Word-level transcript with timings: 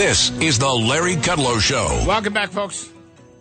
This 0.00 0.30
is 0.40 0.58
the 0.58 0.72
Larry 0.72 1.16
Kudlow 1.16 1.60
Show. 1.60 1.84
Welcome 2.06 2.32
back, 2.32 2.48
folks. 2.48 2.90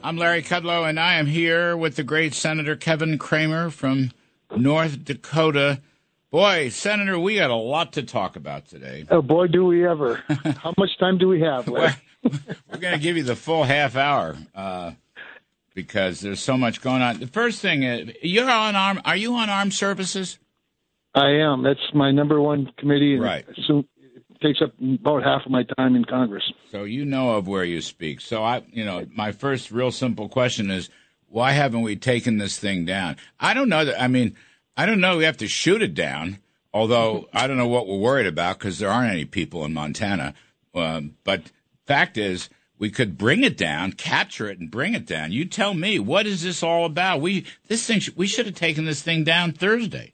I'm 0.04 0.18
Larry 0.18 0.44
Kudlow, 0.44 0.90
and 0.90 1.00
I 1.00 1.14
am 1.14 1.26
here 1.26 1.78
with 1.78 1.96
the 1.96 2.04
great 2.04 2.34
Senator 2.34 2.76
Kevin 2.76 3.18
Cramer 3.18 3.70
from 3.70 4.12
North 4.54 5.06
Dakota. 5.06 5.80
Boy, 6.32 6.68
Senator, 6.68 7.18
we 7.18 7.38
got 7.38 7.50
a 7.50 7.56
lot 7.56 7.94
to 7.94 8.04
talk 8.04 8.36
about 8.36 8.66
today. 8.66 9.06
Oh 9.10 9.22
boy, 9.22 9.48
do 9.48 9.64
we 9.64 9.88
ever! 9.88 10.16
How 10.62 10.74
much 10.78 10.90
time 11.00 11.18
do 11.18 11.30
we 11.30 11.40
have? 11.40 11.70
Larry? 11.70 11.94
We're 12.24 12.80
going 12.80 12.94
to 12.94 13.00
give 13.00 13.16
you 13.16 13.24
the 13.24 13.38
full 13.38 13.64
half 13.64 13.96
hour 13.96 14.36
uh, 14.54 14.92
because 15.76 16.20
there's 16.20 16.42
so 16.42 16.58
much 16.58 16.82
going 16.82 17.02
on. 17.02 17.22
The 17.22 17.28
first 17.28 17.62
thing 17.62 17.84
is, 17.84 18.12
you're 18.22 18.52
on 18.52 18.76
arm. 18.76 19.02
Are 19.06 19.16
you 19.16 19.34
on 19.36 19.50
armed 19.50 19.74
services? 19.74 20.38
I 21.16 21.30
am. 21.30 21.64
That's 21.64 21.80
my 21.94 22.12
number 22.12 22.42
one 22.42 22.70
committee. 22.78 23.14
and 23.14 23.24
Right. 23.24 23.46
So 23.66 23.80
it 23.80 23.86
takes 24.42 24.62
up 24.62 24.74
about 24.80 25.24
half 25.24 25.46
of 25.46 25.52
my 25.52 25.64
time 25.78 25.96
in 25.96 26.06
Congress. 26.06 26.44
So 26.72 26.84
you 26.84 27.06
know 27.06 27.32
of 27.32 27.48
where 27.48 27.64
you 27.64 27.82
speak. 27.82 28.22
So 28.22 28.44
I, 28.44 28.64
you 28.72 28.86
know, 28.86 29.06
my 29.14 29.32
first 29.32 29.72
real 29.72 29.92
simple 29.92 30.30
question 30.30 30.70
is, 30.72 30.90
why 31.28 31.52
haven't 31.52 31.82
we 31.82 31.96
taken 31.96 32.38
this 32.38 32.58
thing 32.58 32.86
down? 32.86 33.18
I 33.40 33.54
don't 33.54 33.70
know 33.70 33.86
that. 33.86 34.02
I 34.02 34.08
mean, 34.08 34.36
I 34.76 34.86
don't 34.86 35.00
know. 35.00 35.18
We 35.18 35.26
have 35.26 35.38
to 35.38 35.48
shoot 35.48 35.82
it 35.82 35.94
down. 35.94 36.40
Although 36.74 37.28
I 37.34 37.48
don't 37.48 37.58
know 37.58 37.68
what 37.68 37.88
we're 37.88 37.98
worried 37.98 38.28
about 38.28 38.60
because 38.60 38.80
there 38.80 38.90
aren't 38.90 39.12
any 39.12 39.26
people 39.26 39.66
in 39.66 39.74
Montana. 39.74 40.34
Um, 40.74 41.16
but 41.24 41.52
fact 41.86 42.18
is, 42.18 42.50
we 42.78 42.90
could 42.90 43.18
bring 43.18 43.44
it 43.44 43.58
down, 43.58 43.92
capture 43.92 44.50
it, 44.50 44.58
and 44.58 44.72
bring 44.72 44.94
it 44.94 45.06
down. 45.06 45.34
You 45.34 45.44
tell 45.46 45.74
me, 45.74 46.00
what 46.00 46.26
is 46.26 46.44
this 46.44 46.64
all 46.64 46.86
about? 46.86 47.20
We 47.20 47.46
this 47.68 47.86
thing 47.86 48.02
we 48.16 48.26
should 48.26 48.46
have 48.46 48.56
taken 48.56 48.86
this 48.86 49.02
thing 49.02 49.24
down 49.24 49.52
Thursday. 49.52 50.14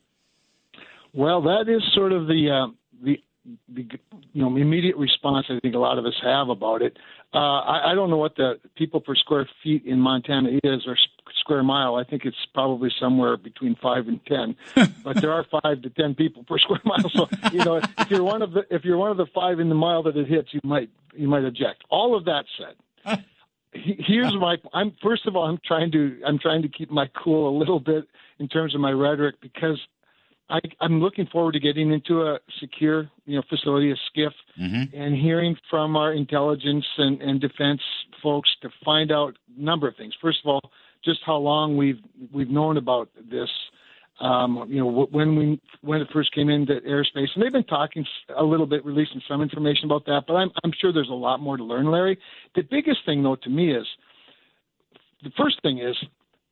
Well, 1.14 1.44
that 1.44 1.70
is 1.70 1.84
sort 1.94 2.12
of 2.12 2.28
the 2.28 2.50
uh, 2.50 2.74
the 3.04 3.24
the 3.35 3.35
you 3.74 3.88
know 4.34 4.56
immediate 4.56 4.98
response 4.98 5.46
I 5.50 5.60
think 5.60 5.76
a 5.76 5.80
lot 5.80 5.98
of 5.98 6.06
us 6.06 6.16
have 6.24 6.50
about 6.50 6.82
it. 6.82 6.98
Uh, 7.34 7.38
I, 7.38 7.92
I 7.92 7.96
don't 7.96 8.10
know 8.10 8.18
what 8.18 8.36
the 8.36 8.60
people 8.76 9.02
per 9.02 9.16
square 9.16 9.48
feet 9.62 9.86
in 9.86 10.00
Montana 10.00 10.50
is 10.64 10.88
or 10.88 10.98
square 11.40 11.64
mile. 11.64 11.96
I 11.96 12.04
think 12.04 12.26
it's 12.26 12.38
probably 12.54 12.90
somewhere 13.00 13.38
between 13.38 13.76
five 13.82 14.08
and 14.08 14.20
ten, 14.26 14.56
but 15.04 15.22
there 15.22 15.32
are 15.32 15.46
five 15.62 15.82
to 15.82 15.90
ten 15.90 16.16
people 16.16 16.44
per 16.44 16.58
square 16.58 16.82
mile. 16.86 17.10
So 17.10 17.28
you 17.52 17.64
know 17.64 17.76
if 17.98 18.10
you're 18.10 18.24
one 18.24 18.42
of 18.42 18.52
the 18.52 18.66
if 18.72 18.84
you're 18.84 18.98
one 18.98 19.12
of 19.12 19.18
the 19.18 19.28
five 19.34 19.60
in 19.60 19.70
the 19.70 19.76
mile 19.76 20.04
that 20.04 20.18
it 20.18 20.28
hits, 20.28 20.54
you 20.54 20.62
might 20.64 20.90
you 21.16 21.28
might 21.28 21.46
object. 21.46 21.84
All 21.90 22.16
of 22.16 22.26
that 22.26 22.46
said. 22.58 23.26
here's 23.76 24.34
my 24.36 24.56
i'm 24.74 24.96
first 25.04 25.26
of 25.26 25.36
all 25.36 25.44
i'm 25.44 25.60
trying 25.66 25.92
to 25.92 26.18
i'm 26.26 26.40
trying 26.40 26.62
to 26.62 26.70
keep 26.70 26.90
my 26.90 27.10
cool 27.22 27.50
a 27.50 27.56
little 27.58 27.80
bit 27.80 28.08
in 28.40 28.48
terms 28.48 28.74
of 28.74 28.80
my 28.80 28.92
rhetoric 28.92 29.36
because 29.42 29.80
I, 30.50 30.60
I'm 30.80 31.02
looking 31.02 31.28
forward 31.32 31.54
to 31.54 31.60
getting 31.60 31.92
into 31.92 32.22
a 32.22 32.40
secure, 32.60 33.10
you 33.26 33.36
know, 33.38 33.44
facility, 33.50 33.92
a 33.92 33.96
SCIF, 33.96 34.32
and 34.94 35.16
hearing 35.16 35.56
from 35.70 35.96
our 35.96 36.14
intelligence 36.14 36.86
and, 36.98 37.22
and 37.22 37.42
defense 37.42 37.82
folks 38.22 38.50
to 38.62 38.70
find 38.84 39.12
out 39.12 39.36
a 39.58 39.62
number 39.62 39.88
of 39.88 39.96
things. 39.96 40.14
First 40.22 40.40
of 40.44 40.50
all, 40.50 40.72
just 41.04 41.20
how 41.26 41.38
long 41.38 41.78
we've 41.78 42.00
we've 42.34 42.50
known 42.50 42.78
about 42.78 43.10
this. 43.30 43.50
Um, 44.22 44.66
you 44.70 44.80
know, 44.80 45.08
when 45.12 45.36
we 45.36 45.62
when 45.82 46.00
it 46.00 46.08
first 46.14 46.34
came 46.34 46.50
into 46.50 46.80
airspace, 46.88 47.28
and 47.36 47.44
they've 47.44 47.52
been 47.52 47.66
talking 47.66 48.06
a 48.38 48.44
little 48.44 48.66
bit, 48.66 48.86
releasing 48.86 49.22
some 49.28 49.42
information 49.42 49.86
about 49.86 50.06
that. 50.06 50.24
But 50.28 50.36
I'm 50.36 50.52
I'm 50.64 50.72
sure 50.80 50.94
there's 50.94 51.10
a 51.10 51.14
lot 51.14 51.42
more 51.42 51.58
to 51.58 51.64
learn, 51.64 51.92
Larry. 51.92 52.18
The 52.56 52.62
biggest 52.62 53.00
thing, 53.06 53.24
though, 53.24 53.36
to 53.36 53.50
me 53.50 53.76
is 53.76 53.86
the 55.24 55.32
first 55.38 55.62
thing 55.64 55.80
is 55.80 55.98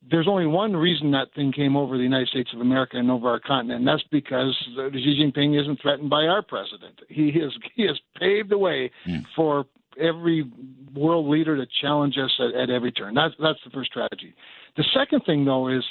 there's 0.09 0.27
only 0.27 0.45
one 0.45 0.75
reason 0.75 1.11
that 1.11 1.33
thing 1.35 1.51
came 1.51 1.75
over 1.75 1.97
the 1.97 2.03
United 2.03 2.27
States 2.27 2.49
of 2.53 2.61
America 2.61 2.97
and 2.97 3.09
over 3.09 3.29
our 3.29 3.39
continent, 3.39 3.79
and 3.79 3.87
that's 3.87 4.03
because 4.11 4.55
Xi 4.75 5.21
Jinping 5.21 5.59
isn't 5.59 5.81
threatened 5.81 6.09
by 6.09 6.23
our 6.25 6.41
president. 6.41 6.99
He 7.09 7.31
has 7.41 7.51
he 7.75 7.83
has 7.83 7.99
paved 8.19 8.49
the 8.49 8.57
way 8.57 8.91
for 9.35 9.65
every 9.99 10.49
world 10.93 11.27
leader 11.27 11.55
to 11.55 11.65
challenge 11.81 12.17
us 12.17 12.31
at, 12.39 12.59
at 12.59 12.69
every 12.69 12.91
turn. 12.91 13.13
That's 13.13 13.33
that's 13.39 13.59
the 13.63 13.71
first 13.71 13.91
tragedy. 13.91 14.33
The 14.75 14.85
second 14.93 15.21
thing, 15.25 15.45
though, 15.45 15.69
is 15.69 15.83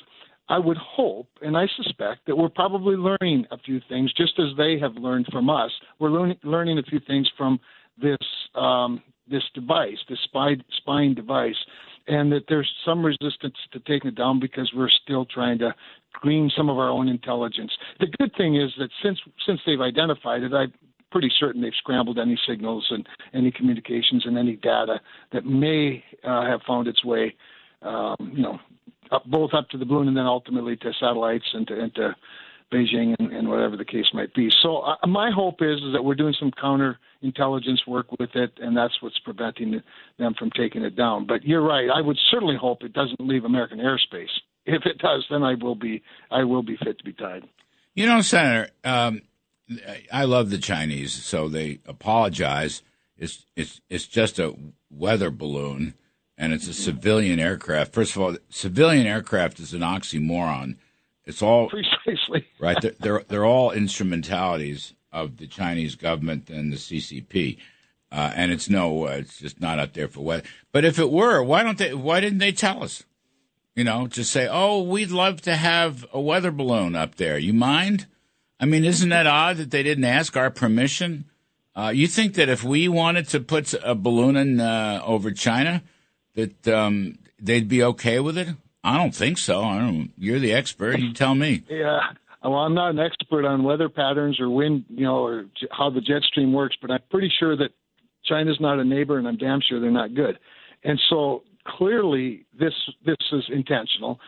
I 0.49 0.59
would 0.59 0.77
hope 0.77 1.29
and 1.41 1.57
I 1.57 1.67
suspect 1.77 2.27
that 2.27 2.37
we're 2.37 2.49
probably 2.49 2.97
learning 2.97 3.47
a 3.51 3.59
few 3.59 3.81
things, 3.89 4.13
just 4.13 4.39
as 4.39 4.57
they 4.57 4.79
have 4.79 4.95
learned 4.97 5.27
from 5.33 5.49
us. 5.49 5.71
We're 5.99 6.11
learning 6.11 6.39
learning 6.43 6.79
a 6.79 6.83
few 6.83 7.01
things 7.01 7.31
from 7.37 7.61
this 8.01 8.19
um, 8.55 9.03
this 9.31 9.45
device, 9.55 9.99
this 10.09 10.19
spy, 10.25 10.57
spying 10.77 11.15
device, 11.15 11.57
and 12.09 12.33
that 12.33 12.45
there's 12.49 12.71
some 12.85 13.05
resistance 13.05 13.55
to 13.73 13.81
taking 13.81 14.09
it 14.09 14.15
down 14.15 14.41
because 14.41 14.71
we're 14.75 14.91
still 15.05 15.25
trying 15.25 15.59
to 15.59 15.75
glean 16.21 16.51
some 16.57 16.69
of 16.69 16.79
our 16.79 16.89
own 16.89 17.09
intelligence. 17.09 17.73
The 18.01 18.07
good 18.19 18.33
thing 18.37 18.57
is 18.57 18.71
that 18.79 18.91
since 19.03 19.19
since 19.47 19.61
they've 19.67 19.81
identified 19.81 20.43
it, 20.43 20.53
I'm 20.53 20.73
pretty 21.11 21.31
certain 21.39 21.63
they've 21.63 21.73
scrambled 21.79 22.19
any 22.19 22.39
signals 22.49 22.87
and 22.91 23.07
any 23.35 23.53
communications 23.53 24.25
and 24.27 24.37
any 24.39 24.57
data 24.57 25.01
that 25.33 25.45
may 25.45 26.03
uh, 26.25 26.47
have 26.47 26.61
found 26.67 26.89
its 26.89 27.05
way, 27.05 27.35
um, 27.83 28.17
you 28.35 28.43
know, 28.43 28.59
up, 29.13 29.25
both 29.27 29.53
up 29.55 29.69
to 29.69 29.79
the 29.79 29.85
balloon 29.85 30.09
and 30.09 30.17
then 30.17 30.27
ultimately 30.27 30.75
to 30.77 30.93
satellites 30.99 31.45
and 31.53 31.67
to, 31.69 31.81
and 31.81 31.95
to 31.95 32.17
Beijing 32.73 33.15
and, 33.19 33.33
and 33.33 33.49
whatever 33.49 33.77
the 33.77 33.85
case 33.85 34.07
might 34.15 34.33
be. 34.35 34.51
So 34.63 34.79
uh, 34.79 35.07
my 35.07 35.31
hope 35.31 35.57
is, 35.61 35.79
is 35.79 35.93
that 35.93 36.03
we're 36.03 36.15
doing 36.15 36.35
some 36.39 36.51
counterintelligence 36.51 37.87
work 37.87 38.11
with 38.19 38.31
it, 38.35 38.53
and 38.61 38.77
that's 38.77 38.95
what's 39.01 39.19
preventing 39.21 39.83
them 40.19 40.35
from 40.39 40.51
taking 40.51 40.83
it 40.83 40.97
down. 40.97 41.27
But 41.27 41.45
you're 41.45 41.63
right. 41.63 41.89
I 41.95 42.01
would 42.01 42.19
certainly 42.31 42.57
hope 42.57 42.83
it 42.83 42.93
doesn't 42.93 43.21
leave 43.21 43.45
American 43.45 43.79
airspace. 43.79 44.31
If 44.65 44.87
it 44.87 44.99
does, 44.99 45.27
then 45.29 45.43
I 45.43 45.55
will 45.55 45.75
be 45.75 46.05
I 46.31 46.45
will 46.45 46.63
be 46.63 46.77
fit 46.77 46.97
to 46.99 47.05
be 47.05 47.13
tied. 47.13 47.49
You 47.97 48.07
know, 48.07 48.21
Senator, 48.21 48.71
um, 48.85 49.23
I 50.13 50.25
love 50.25 50.51
the 50.51 50.59
Chinese, 50.59 51.13
so 51.13 51.49
they 51.49 51.81
apologize. 51.85 52.83
It's 53.17 53.45
it's 53.57 53.81
it's 53.91 54.07
just 54.07 54.39
a 54.39 54.55
weather 54.89 55.31
balloon, 55.31 55.95
and 56.39 56.53
it's 56.53 56.69
a 56.69 56.75
civilian 56.75 57.41
aircraft. 57.41 57.93
First 57.93 58.15
of 58.15 58.23
all, 58.23 58.37
civilian 58.51 59.07
aircraft 59.07 59.59
is 59.59 59.75
an 59.75 59.81
oxymoron. 59.81 60.77
It's 61.25 61.43
all 61.43 61.69
Precisely. 61.69 62.47
right. 62.59 62.81
They're, 62.81 62.95
they're 62.99 63.25
they're 63.29 63.45
all 63.45 63.71
instrumentalities 63.71 64.95
of 65.13 65.37
the 65.37 65.47
Chinese 65.47 65.95
government 65.95 66.51
and 66.51 66.73
the 66.73 66.77
CCP, 66.77 67.59
uh, 68.11 68.33
and 68.35 68.51
it's 68.51 68.69
no, 68.69 69.07
uh, 69.07 69.11
it's 69.13 69.39
just 69.39 69.61
not 69.61 69.79
out 69.79 69.95
there 69.95 70.09
for 70.09 70.21
weather. 70.21 70.43
But 70.73 70.85
if 70.85 70.99
it 70.99 71.11
were, 71.11 71.43
why 71.43 71.63
don't 71.63 71.79
they? 71.79 71.95
Why 71.95 72.21
didn't 72.21 72.39
they 72.39 72.53
tell 72.53 72.83
us? 72.83 73.05
You 73.77 73.85
know, 73.85 74.07
just 74.07 74.33
say, 74.33 74.49
"Oh, 74.51 74.83
we'd 74.83 75.11
love 75.11 75.41
to 75.43 75.55
have 75.57 76.05
a 76.13 76.21
weather 76.21 76.51
balloon 76.51 76.97
up 76.97 77.15
there. 77.17 77.39
You 77.39 77.53
mind?" 77.53 78.07
I 78.59 78.65
mean, 78.65 78.85
isn't 78.85 79.09
that 79.09 79.27
odd 79.27 79.57
that 79.57 79.71
they 79.71 79.83
didn't 79.83 80.05
ask 80.05 80.37
our 80.37 80.51
permission? 80.51 81.25
Uh, 81.75 81.93
you 81.95 82.07
think 82.07 82.35
that 82.35 82.49
if 82.49 82.63
we 82.63 82.87
wanted 82.87 83.29
to 83.29 83.41
put 83.41 83.75
a 83.83 83.95
balloon 83.95 84.37
in 84.37 84.61
uh, 84.61 85.01
over 85.05 85.31
China, 85.31 85.83
that 86.35 86.69
um, 86.69 87.19
they'd 87.41 87.69
be 87.69 87.83
okay 87.83 88.21
with 88.21 88.37
it? 88.37 88.49
I 88.85 88.97
don't 88.97 89.15
think 89.15 89.39
so. 89.39 89.63
I 89.63 89.79
don't. 89.79 90.13
You're 90.19 90.39
the 90.39 90.53
expert. 90.53 90.99
You 90.99 91.13
tell 91.13 91.35
me. 91.35 91.65
Yeah. 91.69 92.01
Well, 92.43 92.55
I'm 92.55 92.75
not 92.75 92.91
an 92.91 92.99
expert 92.99 93.45
on 93.45 93.63
weather 93.63 93.89
patterns 93.89 94.41
or 94.41 94.51
wind, 94.51 94.85
you 94.89 95.05
know, 95.05 95.25
or 95.25 95.45
how 95.71 95.91
the 95.91 96.01
jet 96.01 96.23
stream 96.23 96.53
works, 96.53 96.77
but 96.83 96.91
I'm 96.91 97.01
pretty 97.11 97.31
sure 97.39 97.57
that 97.57 97.71
China's 98.25 98.59
not 98.61 98.81
a 98.81 98.85
neighbor, 98.85 99.19
and 99.19 99.29
I'm 99.29 99.37
damn 99.37 99.61
sure 99.61 99.81
they're 99.81 99.91
not 99.91 100.15
good. 100.15 100.39
And 100.83 101.01
so 101.09 101.45
clearly, 101.67 102.45
this 102.59 102.73
this 103.05 103.17
is 103.33 103.45
intentional. 103.53 104.19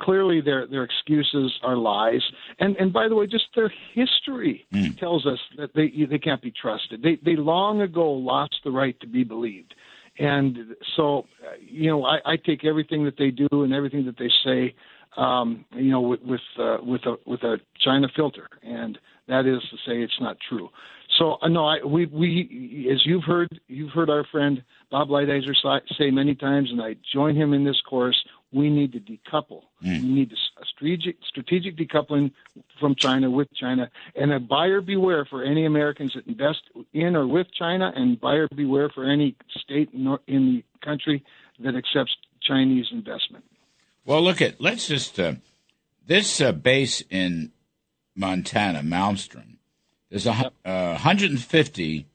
Clearly, 0.00 0.40
their 0.40 0.66
their 0.66 0.84
excuses 0.84 1.52
are 1.62 1.76
lies. 1.76 2.22
And 2.60 2.76
and 2.76 2.92
by 2.92 3.08
the 3.08 3.16
way, 3.16 3.26
just 3.26 3.46
their 3.54 3.72
history 3.92 4.66
hmm. 4.72 4.92
tells 4.92 5.26
us 5.26 5.38
that 5.56 5.74
they 5.74 6.06
they 6.08 6.18
can't 6.18 6.42
be 6.42 6.52
trusted. 6.52 7.02
They 7.02 7.18
they 7.24 7.36
long 7.36 7.80
ago 7.80 8.10
lost 8.12 8.56
the 8.64 8.70
right 8.70 8.98
to 9.00 9.06
be 9.06 9.24
believed. 9.24 9.74
And 10.18 10.76
so, 10.96 11.24
you 11.60 11.90
know, 11.90 12.04
I, 12.04 12.18
I 12.24 12.36
take 12.36 12.64
everything 12.64 13.04
that 13.04 13.16
they 13.18 13.30
do 13.30 13.48
and 13.50 13.72
everything 13.72 14.06
that 14.06 14.16
they 14.18 14.30
say, 14.44 14.74
um, 15.16 15.64
you 15.74 15.90
know, 15.90 16.00
with 16.00 16.20
with, 16.22 16.40
uh, 16.58 16.78
with 16.82 17.02
a 17.06 17.16
with 17.26 17.42
a 17.42 17.58
China 17.84 18.08
filter, 18.14 18.48
and 18.62 18.98
that 19.28 19.46
is 19.46 19.60
to 19.70 19.76
say, 19.86 20.02
it's 20.02 20.20
not 20.20 20.36
true. 20.48 20.68
So, 21.18 21.36
uh, 21.42 21.48
no, 21.48 21.66
I, 21.66 21.84
we 21.84 22.06
we 22.06 22.88
as 22.92 23.00
you've 23.04 23.24
heard, 23.24 23.60
you've 23.68 23.92
heard 23.92 24.10
our 24.10 24.24
friend 24.32 24.62
Bob 24.90 25.08
Lighthizer 25.08 25.52
say 25.98 26.10
many 26.10 26.34
times, 26.34 26.70
and 26.70 26.82
I 26.82 26.96
join 27.12 27.36
him 27.36 27.52
in 27.52 27.64
this 27.64 27.80
course. 27.88 28.16
We 28.54 28.70
need 28.70 28.92
to 28.92 29.00
decouple. 29.00 29.62
We 29.82 29.98
need 29.98 30.32
a 30.32 30.64
strategic 30.64 31.16
strategic 31.28 31.76
decoupling 31.76 32.30
from 32.78 32.94
China 32.94 33.30
with 33.30 33.48
China, 33.54 33.90
and 34.14 34.32
a 34.32 34.38
buyer 34.38 34.80
beware 34.80 35.24
for 35.24 35.42
any 35.42 35.66
Americans 35.66 36.12
that 36.14 36.26
invest 36.26 36.60
in 36.92 37.16
or 37.16 37.26
with 37.26 37.48
China, 37.52 37.92
and 37.94 38.20
buyer 38.20 38.48
beware 38.54 38.88
for 38.88 39.04
any 39.04 39.36
state 39.58 39.90
in 39.92 40.04
the 40.26 40.64
country 40.82 41.24
that 41.58 41.74
accepts 41.74 42.16
Chinese 42.42 42.86
investment. 42.92 43.44
Well, 44.04 44.22
look 44.22 44.40
at 44.40 44.60
let's 44.60 44.86
just 44.86 45.18
uh, 45.18 45.34
this 46.06 46.40
uh, 46.40 46.52
base 46.52 47.02
in 47.10 47.52
Montana, 48.14 48.80
Malmstrom. 48.82 49.56
There's 50.10 50.26
a 50.26 50.34
hu- 50.34 50.50
uh, 50.64 50.92
150 50.92 52.06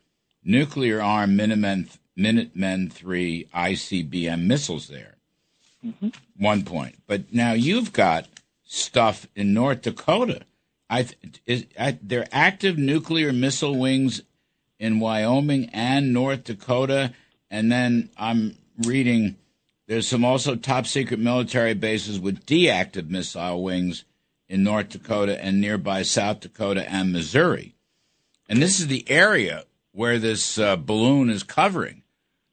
nuclear 0.44 1.02
armed 1.02 1.36
Minutemen 1.36 1.90
Minutemen 2.16 2.90
three 2.90 3.48
ICBM 3.54 4.46
missiles 4.46 4.88
there. 4.88 5.19
One 6.38 6.64
point, 6.64 6.96
but 7.08 7.34
now 7.34 7.54
you've 7.54 7.94
got 7.94 8.28
stuff 8.66 9.28
in 9.36 9.54
North 9.54 9.82
Dakota. 9.82 10.42
I 10.90 11.08
is 11.46 11.66
I, 11.80 11.98
they're 12.02 12.28
active 12.32 12.78
nuclear 12.78 13.32
missile 13.32 13.78
wings 13.78 14.22
in 14.80 15.00
Wyoming 15.00 15.70
and 15.72 16.14
North 16.14 16.46
Dakota. 16.46 17.14
And 17.52 17.72
then 17.72 18.10
I'm 18.18 18.58
reading 18.86 19.36
there's 19.88 20.08
some 20.08 20.24
also 20.24 20.56
top 20.56 20.86
secret 20.86 21.20
military 21.20 21.74
bases 21.74 22.20
with 22.20 22.46
deactive 22.46 23.10
missile 23.10 23.64
wings 23.64 24.04
in 24.48 24.64
North 24.64 24.90
Dakota 24.90 25.44
and 25.44 25.60
nearby 25.60 26.04
South 26.04 26.42
Dakota 26.42 26.90
and 26.90 27.12
Missouri. 27.12 27.76
And 28.48 28.62
this 28.62 28.80
is 28.80 28.88
the 28.88 29.10
area 29.10 29.64
where 29.92 30.20
this 30.20 30.58
uh, 30.58 30.76
balloon 30.76 31.30
is 31.30 31.44
covering. 31.44 32.04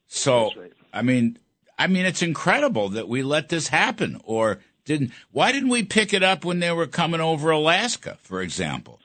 So, 0.06 0.50
right. 0.56 0.72
I 0.92 1.02
mean, 1.02 1.38
I 1.78 1.86
mean, 1.86 2.06
it's 2.06 2.22
incredible 2.22 2.88
that 2.90 3.08
we 3.08 3.22
let 3.22 3.48
this 3.48 3.68
happen, 3.68 4.20
or 4.24 4.60
didn't? 4.84 5.12
Why 5.30 5.52
didn't 5.52 5.68
we 5.68 5.82
pick 5.84 6.14
it 6.14 6.22
up 6.22 6.44
when 6.44 6.60
they 6.60 6.72
were 6.72 6.86
coming 6.86 7.20
over 7.20 7.50
Alaska, 7.50 8.16
for 8.22 8.40
example? 8.40 9.00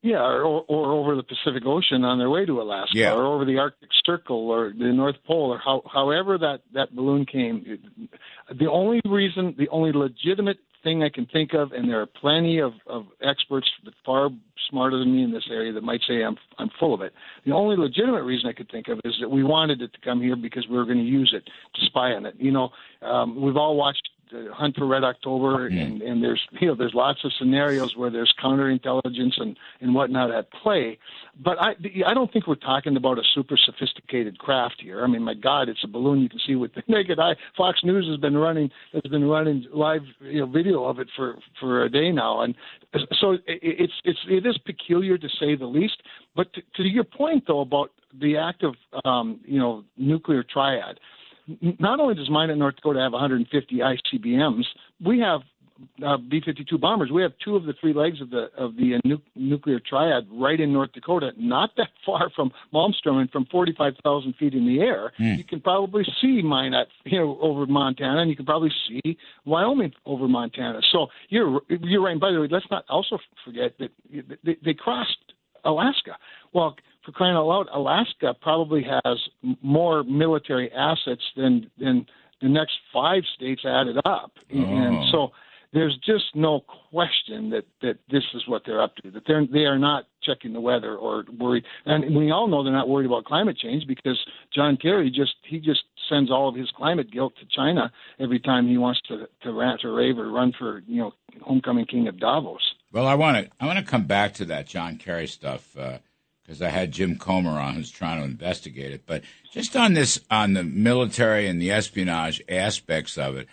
Yeah, 0.00 0.18
or, 0.22 0.64
or 0.68 0.92
over 0.92 1.16
the 1.16 1.24
Pacific 1.24 1.64
Ocean 1.66 2.04
on 2.04 2.18
their 2.18 2.30
way 2.30 2.46
to 2.46 2.62
Alaska, 2.62 2.96
Yeah. 2.96 3.14
or 3.14 3.26
over 3.26 3.44
the 3.44 3.58
Arctic 3.58 3.88
Circle, 4.06 4.48
or 4.48 4.72
the 4.72 4.92
North 4.92 5.16
Pole, 5.26 5.52
or 5.52 5.58
how, 5.58 5.82
however 5.92 6.38
that 6.38 6.60
that 6.72 6.94
balloon 6.94 7.26
came. 7.26 7.78
The 8.56 8.70
only 8.70 9.00
reason, 9.04 9.56
the 9.58 9.68
only 9.70 9.90
legitimate 9.92 10.58
thing 10.82 11.02
I 11.02 11.08
can 11.08 11.26
think 11.26 11.54
of, 11.54 11.72
and 11.72 11.88
there 11.88 12.00
are 12.00 12.06
plenty 12.06 12.58
of, 12.58 12.72
of 12.86 13.06
experts 13.22 13.68
far 14.04 14.30
smarter 14.70 14.98
than 14.98 15.14
me 15.14 15.22
in 15.22 15.32
this 15.32 15.46
area 15.50 15.72
that 15.72 15.82
might 15.82 16.00
say 16.06 16.22
I'm 16.22 16.36
I'm 16.58 16.70
full 16.78 16.94
of 16.94 17.00
it. 17.00 17.12
The 17.46 17.52
only 17.52 17.76
legitimate 17.76 18.22
reason 18.22 18.48
I 18.48 18.52
could 18.52 18.70
think 18.70 18.88
of 18.88 19.00
is 19.04 19.14
that 19.20 19.28
we 19.28 19.42
wanted 19.42 19.82
it 19.82 19.92
to 19.92 20.00
come 20.00 20.20
here 20.20 20.36
because 20.36 20.66
we 20.68 20.76
were 20.76 20.84
going 20.84 20.98
to 20.98 21.04
use 21.04 21.34
it 21.34 21.44
to 21.46 21.86
spy 21.86 22.12
on 22.12 22.26
it. 22.26 22.34
You 22.38 22.52
know, 22.52 22.70
um, 23.02 23.40
we've 23.40 23.56
all 23.56 23.76
watched 23.76 24.08
uh, 24.32 24.52
Hunt 24.52 24.76
for 24.76 24.86
Red 24.86 25.04
October, 25.04 25.66
and, 25.66 26.02
and 26.02 26.22
there's 26.22 26.40
you 26.60 26.68
know 26.68 26.74
there's 26.74 26.94
lots 26.94 27.24
of 27.24 27.32
scenarios 27.38 27.96
where 27.96 28.10
there's 28.10 28.32
counterintelligence 28.42 29.40
and 29.40 29.56
and 29.80 29.94
whatnot 29.94 30.30
at 30.30 30.50
play. 30.52 30.98
But 31.42 31.60
I 31.60 31.74
I 32.06 32.14
don't 32.14 32.32
think 32.32 32.46
we're 32.46 32.56
talking 32.56 32.96
about 32.96 33.18
a 33.18 33.22
super 33.34 33.56
sophisticated 33.56 34.38
craft 34.38 34.76
here. 34.82 35.04
I 35.04 35.06
mean, 35.06 35.22
my 35.22 35.34
God, 35.34 35.68
it's 35.68 35.84
a 35.84 35.88
balloon 35.88 36.20
you 36.20 36.28
can 36.28 36.40
see 36.46 36.54
with 36.54 36.74
the 36.74 36.82
naked 36.88 37.18
eye. 37.18 37.36
Fox 37.56 37.80
News 37.84 38.06
has 38.08 38.18
been 38.18 38.36
running 38.36 38.70
has 38.92 39.10
been 39.10 39.24
running 39.24 39.66
live 39.72 40.02
you 40.20 40.40
know 40.40 40.46
video 40.46 40.84
of 40.84 40.98
it 40.98 41.08
for 41.16 41.36
for 41.60 41.84
a 41.84 41.90
day 41.90 42.10
now, 42.10 42.42
and 42.42 42.54
so 43.20 43.32
it, 43.32 43.42
it's 43.46 43.92
it's 44.04 44.20
it 44.28 44.46
is 44.46 44.58
peculiar 44.58 45.18
to 45.18 45.28
say 45.40 45.56
the 45.56 45.66
least. 45.66 46.02
But 46.34 46.52
to, 46.54 46.62
to 46.76 46.82
your 46.84 47.04
point 47.04 47.44
though 47.46 47.60
about 47.60 47.90
the 48.20 48.36
act 48.36 48.62
of 48.62 48.74
um, 49.04 49.40
you 49.44 49.58
know 49.58 49.84
nuclear 49.96 50.42
triad 50.42 50.98
not 51.78 52.00
only 52.00 52.14
does 52.14 52.30
mine 52.30 52.50
in 52.50 52.58
North 52.58 52.76
Dakota 52.76 53.00
have 53.00 53.12
150 53.12 53.76
ICBMs, 53.76 54.64
we 55.04 55.20
have 55.20 55.40
uh, 56.04 56.16
B-52 56.16 56.80
bombers. 56.80 57.10
We 57.12 57.22
have 57.22 57.32
two 57.44 57.56
of 57.56 57.64
the 57.64 57.72
three 57.80 57.92
legs 57.92 58.20
of 58.20 58.30
the 58.30 58.50
of 58.56 58.76
the 58.76 58.96
uh, 58.96 58.98
nu- 59.04 59.22
nuclear 59.36 59.78
triad 59.80 60.26
right 60.30 60.58
in 60.58 60.72
North 60.72 60.92
Dakota, 60.92 61.32
not 61.36 61.70
that 61.76 61.88
far 62.06 62.30
from 62.34 62.50
Malmstrom 62.74 63.20
and 63.20 63.30
from 63.30 63.46
45,000 63.46 64.34
feet 64.34 64.54
in 64.54 64.66
the 64.66 64.80
air. 64.80 65.12
You 65.36 65.44
can 65.44 65.60
probably 65.60 66.04
see 66.20 66.42
mine 66.42 66.74
at 66.74 66.88
you 67.04 67.18
know 67.18 67.38
over 67.40 67.66
Montana, 67.66 68.20
and 68.20 68.30
you 68.30 68.36
can 68.36 68.46
probably 68.46 68.72
see 68.88 69.16
Wyoming 69.44 69.92
over 70.04 70.26
Montana. 70.26 70.80
So 70.90 71.08
you're 71.28 71.60
you're 71.68 72.02
right. 72.02 72.12
And 72.12 72.20
by 72.20 72.32
the 72.32 72.40
way, 72.40 72.48
let's 72.50 72.66
not 72.70 72.84
also 72.88 73.18
forget 73.44 73.74
that 73.78 73.90
they, 74.44 74.56
they 74.64 74.74
crossed 74.74 75.16
Alaska. 75.64 76.16
Well, 76.52 76.76
for 77.08 77.12
crying 77.12 77.36
out 77.36 77.46
loud, 77.46 77.68
Alaska 77.72 78.34
probably 78.42 78.84
has 78.84 79.18
more 79.62 80.02
military 80.02 80.70
assets 80.72 81.22
than 81.36 81.70
than 81.78 82.06
the 82.42 82.48
next 82.48 82.74
five 82.92 83.22
states 83.34 83.62
added 83.64 83.96
up, 84.04 84.32
and 84.50 84.96
oh. 84.96 85.04
so 85.10 85.28
there's 85.72 85.98
just 86.04 86.24
no 86.34 86.60
question 86.90 87.48
that 87.48 87.64
that 87.80 87.98
this 88.10 88.24
is 88.34 88.42
what 88.46 88.62
they're 88.66 88.82
up 88.82 88.94
to. 88.96 89.10
That 89.10 89.22
they're 89.26 89.46
they 89.46 89.64
are 89.64 89.78
not 89.78 90.04
checking 90.22 90.52
the 90.52 90.60
weather 90.60 90.96
or 90.96 91.24
worried, 91.38 91.64
and 91.86 92.14
we 92.14 92.30
all 92.30 92.46
know 92.46 92.62
they're 92.62 92.72
not 92.74 92.90
worried 92.90 93.06
about 93.06 93.24
climate 93.24 93.56
change 93.56 93.86
because 93.86 94.18
John 94.54 94.76
Kerry 94.76 95.10
just 95.10 95.36
he 95.44 95.58
just 95.58 95.84
sends 96.10 96.30
all 96.30 96.46
of 96.46 96.56
his 96.56 96.70
climate 96.76 97.10
guilt 97.10 97.32
to 97.40 97.46
China 97.46 97.90
every 98.20 98.38
time 98.38 98.68
he 98.68 98.76
wants 98.76 99.00
to 99.08 99.26
to 99.44 99.52
rant 99.52 99.82
or 99.82 99.94
rave 99.94 100.18
or 100.18 100.30
run 100.30 100.52
for 100.58 100.82
you 100.86 101.00
know 101.00 101.12
homecoming 101.40 101.86
king 101.86 102.06
of 102.06 102.20
Davos. 102.20 102.74
Well, 102.92 103.06
I 103.06 103.14
want 103.14 103.46
to 103.46 103.50
I 103.60 103.66
want 103.66 103.78
to 103.78 103.84
come 103.84 104.04
back 104.04 104.34
to 104.34 104.44
that 104.44 104.66
John 104.66 104.96
Kerry 104.96 105.26
stuff 105.26 105.74
uh, 105.78 105.98
because 106.48 106.62
I 106.62 106.70
had 106.70 106.92
Jim 106.92 107.18
Comer 107.18 107.60
on 107.60 107.74
who's 107.74 107.90
trying 107.90 108.20
to 108.20 108.24
investigate 108.24 108.90
it. 108.90 109.02
But 109.04 109.22
just 109.52 109.76
on 109.76 109.92
this 109.92 110.18
on 110.30 110.54
the 110.54 110.64
military 110.64 111.46
and 111.46 111.60
the 111.60 111.70
espionage 111.70 112.40
aspects 112.48 113.18
of 113.18 113.36
it, 113.36 113.48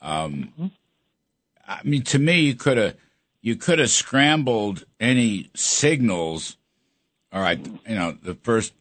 um, 0.00 0.52
mm-hmm. 0.58 0.66
I 1.68 1.80
mean, 1.84 2.02
to 2.02 2.18
me, 2.18 2.40
you 2.40 2.56
could 2.56 2.78
have 2.78 2.96
you 3.42 3.54
could 3.54 3.78
have 3.78 3.90
scrambled 3.90 4.84
any 4.98 5.50
signals. 5.54 6.56
All 7.32 7.40
right, 7.40 7.64
you 7.64 7.94
know, 7.94 8.10
the 8.10 8.34
first 8.34 8.72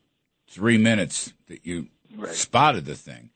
three 0.49 0.77
minutes 0.77 1.31
that 1.47 1.65
you 1.65 1.87
Right. 2.13 2.33
spotted 2.33 2.83
the 2.83 2.95
thing. 2.95 3.29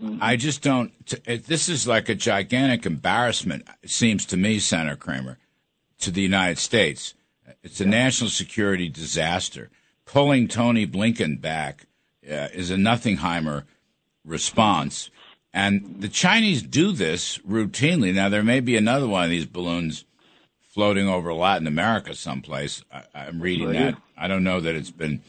Mm-hmm. 0.00 0.18
I 0.22 0.36
just 0.36 0.62
don't. 0.62 0.92
T- 1.04 1.16
it, 1.26 1.46
this 1.46 1.68
is 1.68 1.88
like 1.88 2.08
a 2.08 2.14
gigantic 2.14 2.86
embarrassment. 2.86 3.66
It 3.82 3.90
seems 3.90 4.24
to 4.26 4.36
me, 4.36 4.60
Senator 4.60 4.94
Cramer, 4.94 5.38
to 5.98 6.12
the 6.12 6.22
United 6.22 6.58
States. 6.58 7.14
It's 7.62 7.80
a 7.80 7.86
national 7.86 8.30
security 8.30 8.88
disaster. 8.88 9.70
Pulling 10.04 10.48
Tony 10.48 10.86
Blinken 10.86 11.40
back 11.40 11.86
uh, 12.28 12.48
is 12.52 12.70
a 12.70 12.76
Nothingheimer 12.76 13.64
response. 14.24 15.10
And 15.52 15.96
the 16.00 16.08
Chinese 16.08 16.62
do 16.62 16.92
this 16.92 17.38
routinely. 17.38 18.14
Now, 18.14 18.28
there 18.28 18.42
may 18.44 18.60
be 18.60 18.76
another 18.76 19.06
one 19.06 19.24
of 19.24 19.30
these 19.30 19.46
balloons 19.46 20.04
floating 20.60 21.08
over 21.08 21.34
Latin 21.34 21.66
America 21.66 22.14
someplace. 22.14 22.84
I, 22.92 23.02
I'm 23.14 23.40
reading 23.40 23.68
Right. 23.68 23.94
that. 23.94 23.96
I 24.16 24.28
don't 24.28 24.44
know 24.44 24.60
that 24.60 24.74
it's 24.76 24.90
been 24.92 25.22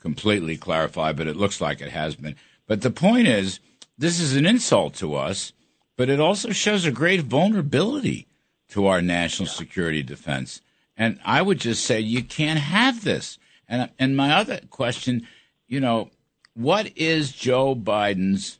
completely 0.00 0.56
clarified, 0.56 1.16
but 1.16 1.26
it 1.26 1.36
looks 1.36 1.60
like 1.60 1.80
it 1.80 1.90
has 1.90 2.14
been. 2.14 2.36
But 2.66 2.82
the 2.82 2.90
point 2.90 3.26
is, 3.26 3.58
this 3.98 4.20
is 4.20 4.36
an 4.36 4.46
insult 4.46 4.94
to 4.96 5.14
us, 5.14 5.52
but 5.96 6.08
it 6.08 6.20
also 6.20 6.50
shows 6.50 6.84
a 6.84 6.90
great 6.90 7.20
vulnerability 7.22 8.26
to 8.68 8.86
our 8.86 9.00
national 9.02 9.48
security 9.48 10.02
defense. 10.02 10.60
And 10.96 11.18
I 11.24 11.42
would 11.42 11.58
just 11.58 11.84
say 11.84 12.00
you 12.00 12.22
can't 12.22 12.60
have 12.60 13.04
this. 13.04 13.38
And 13.68 13.90
and 13.98 14.16
my 14.16 14.32
other 14.32 14.60
question, 14.70 15.26
you 15.66 15.80
know, 15.80 16.10
what 16.54 16.96
is 16.96 17.32
Joe 17.32 17.74
Biden's 17.74 18.58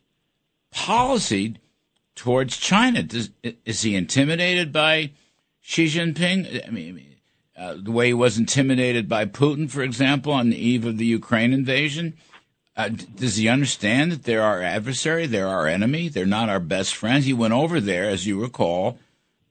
policy 0.71 1.57
towards 2.15 2.57
China? 2.57 3.03
Does, 3.03 3.31
is 3.65 3.83
he 3.83 3.95
intimidated 3.95 4.73
by 4.73 5.13
Xi 5.61 5.87
Jinping? 5.87 6.67
I 6.67 6.71
mean, 6.71 7.15
uh, 7.57 7.77
the 7.81 7.93
way 7.93 8.09
he 8.09 8.15
was 8.15 8.37
intimidated 8.37 9.09
by 9.09 9.25
Putin, 9.27 9.71
for 9.71 9.83
example, 9.83 10.33
on 10.33 10.51
the 10.51 10.57
eve 10.57 10.85
of 10.85 10.99
the 10.99 11.07
Ukraine 11.07 11.53
invasion. 11.53 12.15
Uh, 12.77 12.89
does 12.89 13.37
he 13.37 13.49
understand 13.49 14.11
that 14.11 14.25
they're 14.25 14.43
our 14.43 14.61
adversary, 14.61 15.27
they're 15.27 15.47
our 15.47 15.69
enemy, 15.69 16.09
they're 16.09 16.27
not 16.27 16.49
our 16.49 16.59
best 16.59 16.97
friends? 16.97 17.25
He 17.25 17.33
went 17.33 17.55
over 17.55 17.81
there, 17.81 18.09
as 18.09 18.27
you 18.27 18.41
recall, 18.41 18.99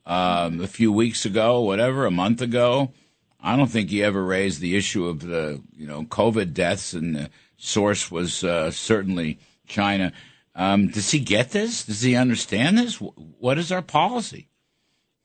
um, 0.06 0.62
a 0.62 0.68
few 0.68 0.92
weeks 0.92 1.26
ago, 1.26 1.62
whatever, 1.62 2.06
a 2.06 2.12
month 2.12 2.42
ago. 2.42 2.92
I 3.40 3.58
don't 3.58 3.68
think 3.68 3.90
he 3.90 4.04
ever 4.04 4.24
raised 4.24 4.62
the 4.62 4.76
issue 4.76 5.08
of 5.08 5.22
the 5.22 5.62
you 5.76 5.86
know 5.86 6.04
COVID 6.04 6.54
deaths, 6.54 6.94
and 6.94 7.16
the 7.16 7.30
source 7.58 8.10
was 8.10 8.44
uh, 8.44 8.72
certainly 8.72 9.40
China. 9.68 10.14
Um, 10.56 10.88
does 10.88 11.12
he 11.12 11.20
get 11.20 11.52
this? 11.52 11.86
Does 11.86 12.02
he 12.02 12.16
understand 12.16 12.78
this? 12.78 12.96
What 12.98 13.58
is 13.58 13.72
our 13.72 13.82
policy? 13.82 14.48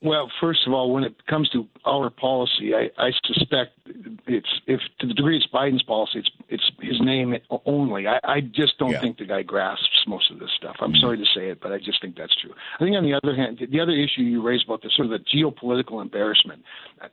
Well, 0.00 0.30
first 0.40 0.60
of 0.64 0.72
all, 0.72 0.92
when 0.92 1.02
it 1.02 1.26
comes 1.26 1.48
to 1.50 1.66
our 1.84 2.08
policy, 2.08 2.72
I, 2.72 2.88
I 2.98 3.10
suspect 3.26 3.72
it's 4.28 4.60
if 4.68 4.80
to 5.00 5.08
the 5.08 5.14
degree 5.14 5.36
it's 5.36 5.46
Biden's 5.52 5.82
policy, 5.82 6.20
it's 6.20 6.30
it's 6.48 6.70
his 6.80 7.00
name 7.00 7.34
only. 7.66 8.06
I, 8.06 8.20
I 8.22 8.40
just 8.40 8.78
don't 8.78 8.92
Yeah. 8.92 9.00
think 9.00 9.18
the 9.18 9.24
guy 9.24 9.42
grasps 9.42 10.04
most 10.06 10.30
of 10.30 10.38
this 10.38 10.50
stuff. 10.56 10.76
I'm 10.80 10.92
mm-hmm. 10.92 11.00
sorry 11.00 11.18
to 11.18 11.24
say 11.34 11.48
it, 11.50 11.58
but 11.60 11.72
I 11.72 11.78
just 11.78 12.00
think 12.00 12.16
that's 12.16 12.34
true. 12.40 12.54
I 12.78 12.84
think 12.84 12.96
on 12.96 13.02
the 13.02 13.14
other 13.14 13.34
hand, 13.34 13.58
the 13.58 13.80
other 13.80 13.92
issue 13.92 14.22
you 14.22 14.40
raised 14.40 14.66
about 14.66 14.82
the 14.82 14.90
sort 14.94 15.10
of 15.10 15.18
the 15.18 15.24
geopolitical 15.36 16.00
embarrassment, 16.00 16.62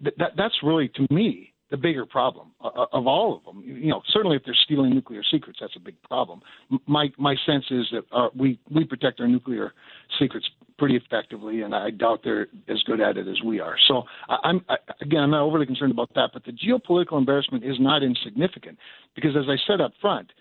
that, 0.02 0.14
that 0.20 0.32
that's 0.38 0.56
really 0.62 0.90
to 0.90 1.08
me 1.10 1.55
the 1.76 1.82
bigger 1.82 2.06
problem 2.06 2.52
uh, 2.64 2.86
of 2.94 3.06
all 3.06 3.36
of 3.36 3.44
them. 3.44 3.62
You 3.66 3.90
know, 3.90 4.02
certainly 4.10 4.38
if 4.38 4.44
they're 4.46 4.56
stealing 4.64 4.92
nuclear 4.92 5.22
secrets, 5.30 5.60
that's 5.60 5.76
a 5.76 5.80
big 5.80 6.02
problem. 6.04 6.42
My 6.88 7.08
my 7.18 7.36
sense 7.46 7.66
is 7.70 7.86
that 7.92 8.04
uh, 8.12 8.30
we 8.34 8.60
we 8.74 8.86
protect 8.86 9.20
our 9.20 9.28
nuclear 9.28 9.74
secrets 10.18 10.48
pretty 10.78 10.96
effectively, 10.96 11.62
and 11.62 11.76
I 11.76 11.90
doubt 11.90 12.22
they're 12.24 12.48
as 12.70 12.82
good 12.84 13.02
at 13.02 13.18
it 13.18 13.28
as 13.28 13.42
we 13.44 13.60
are. 13.60 13.76
So 13.88 14.04
I, 14.30 14.38
I'm 14.44 14.66
I, 14.70 14.76
again, 15.02 15.22
I'm 15.22 15.32
not 15.32 15.42
overly 15.42 15.66
concerned 15.66 15.92
about 15.92 16.14
that, 16.16 16.30
but 16.34 16.46
the 16.46 16.54
geopolitical 16.54 17.18
embarrassment 17.18 17.66
is 17.66 17.76
not 17.80 18.04
insignificant 18.04 18.78
because, 19.16 19.32
as 19.36 19.46
I 19.50 19.58
said 19.68 19.82
up 19.82 19.92
front, 20.00 20.32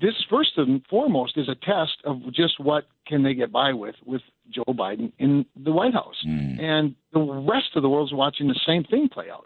this 0.00 0.14
first 0.30 0.52
and 0.56 0.82
foremost 0.88 1.36
is 1.36 1.48
a 1.48 1.54
test 1.54 1.98
of 2.04 2.32
just 2.32 2.58
what 2.58 2.86
can 3.06 3.22
they 3.22 3.34
get 3.34 3.52
by 3.52 3.72
with 3.74 3.96
with 4.06 4.22
Joe 4.50 4.64
Biden 4.68 5.12
in 5.18 5.44
the 5.62 5.72
White 5.72 5.92
House, 5.94 6.16
and 6.60 6.94
the 7.12 7.20
rest 7.20 7.76
of 7.76 7.82
the 7.82 7.88
world's 7.90 8.14
watching 8.14 8.48
the 8.48 8.60
same 8.66 8.84
thing 8.84 9.08
play 9.12 9.26
out. 9.30 9.44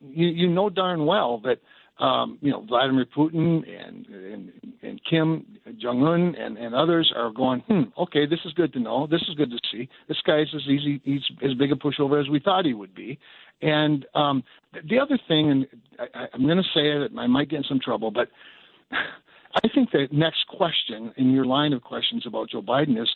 You, 0.00 0.26
you 0.28 0.48
know 0.48 0.70
darn 0.70 1.06
well 1.06 1.40
that 1.44 1.58
um, 2.02 2.38
you 2.40 2.50
know 2.50 2.64
Vladimir 2.66 3.06
Putin 3.16 3.62
and 3.68 4.06
and, 4.06 4.52
and 4.82 5.00
Kim 5.08 5.44
Jong 5.78 6.02
Un 6.04 6.34
and, 6.36 6.56
and 6.56 6.74
others 6.74 7.12
are 7.14 7.30
going. 7.30 7.60
Hmm. 7.60 7.82
Okay, 7.98 8.26
this 8.26 8.40
is 8.44 8.52
good 8.52 8.72
to 8.74 8.80
know. 8.80 9.06
This 9.06 9.22
is 9.28 9.34
good 9.34 9.50
to 9.50 9.58
see. 9.70 9.88
This 10.06 10.18
guy's 10.26 10.46
as 10.54 10.62
easy. 10.62 11.00
He's 11.04 11.22
as 11.42 11.54
big 11.54 11.72
a 11.72 11.74
pushover 11.74 12.20
as 12.20 12.28
we 12.28 12.40
thought 12.40 12.64
he 12.64 12.74
would 12.74 12.94
be. 12.94 13.18
And 13.60 14.06
um, 14.14 14.44
the 14.88 14.98
other 14.98 15.18
thing, 15.26 15.50
and 15.50 15.66
I, 16.14 16.26
I'm 16.32 16.42
going 16.42 16.58
to 16.58 16.62
say 16.74 16.90
it. 16.90 17.10
I 17.18 17.26
might 17.26 17.48
get 17.48 17.58
in 17.58 17.64
some 17.64 17.80
trouble, 17.80 18.10
but 18.10 18.28
I 18.92 19.68
think 19.74 19.90
the 19.90 20.06
next 20.12 20.46
question 20.46 21.12
in 21.16 21.32
your 21.32 21.46
line 21.46 21.72
of 21.72 21.82
questions 21.82 22.24
about 22.26 22.50
Joe 22.50 22.62
Biden 22.62 23.00
is: 23.00 23.08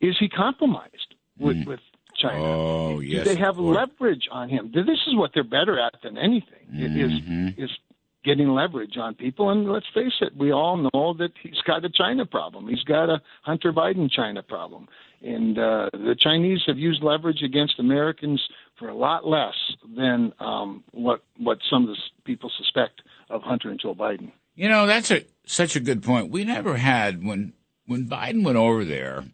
Is 0.00 0.16
he 0.20 0.28
compromised 0.28 1.14
with, 1.38 1.56
mm. 1.56 1.66
with 1.66 1.80
China? 2.18 2.42
Oh, 2.42 3.00
yes. 3.00 3.24
Do 3.24 3.34
they 3.34 3.40
have 3.40 3.58
leverage 3.58 4.28
on 4.30 4.48
him? 4.48 4.70
This 4.74 4.86
is 5.06 5.14
what 5.14 5.30
they're 5.34 5.44
better 5.44 5.78
at 5.78 5.94
than 6.02 6.18
anything. 6.18 6.66
Mm-hmm. 6.72 7.62
Is 7.62 7.70
is 7.70 7.78
getting 8.24 8.48
leverage 8.48 8.96
on 8.98 9.14
people. 9.14 9.50
And 9.50 9.70
let's 9.70 9.86
face 9.94 10.12
it, 10.20 10.36
we 10.36 10.52
all 10.52 10.76
know 10.76 11.14
that 11.18 11.30
he's 11.42 11.60
got 11.66 11.84
a 11.84 11.88
China 11.88 12.26
problem. 12.26 12.68
He's 12.68 12.82
got 12.82 13.08
a 13.08 13.22
Hunter 13.42 13.72
Biden 13.72 14.10
China 14.10 14.42
problem. 14.42 14.88
And 15.22 15.58
uh, 15.58 15.90
the 15.92 16.16
Chinese 16.18 16.60
have 16.66 16.78
used 16.78 17.02
leverage 17.02 17.42
against 17.42 17.80
Americans 17.80 18.40
for 18.78 18.88
a 18.88 18.94
lot 18.94 19.26
less 19.26 19.54
than 19.96 20.32
um, 20.38 20.84
what 20.92 21.24
what 21.38 21.58
some 21.68 21.84
of 21.84 21.88
the 21.88 21.96
people 22.24 22.50
suspect 22.56 23.02
of 23.30 23.42
Hunter 23.42 23.70
and 23.70 23.80
Joe 23.80 23.94
Biden. 23.94 24.30
You 24.54 24.68
know, 24.68 24.86
that's 24.86 25.10
a 25.10 25.24
such 25.44 25.74
a 25.74 25.80
good 25.80 26.02
point. 26.02 26.30
We 26.30 26.44
never 26.44 26.76
had 26.76 27.24
when 27.24 27.54
when 27.86 28.08
Biden 28.08 28.44
went 28.44 28.58
over 28.58 28.84
there, 28.84 29.24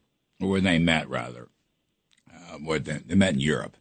or 0.40 0.48
when 0.48 0.64
they 0.64 0.78
met 0.78 1.08
rather, 1.10 1.48
uh, 2.54 2.78
they, 2.78 2.98
they 2.98 3.14
met 3.14 3.34
in 3.34 3.40
Europe. 3.40 3.76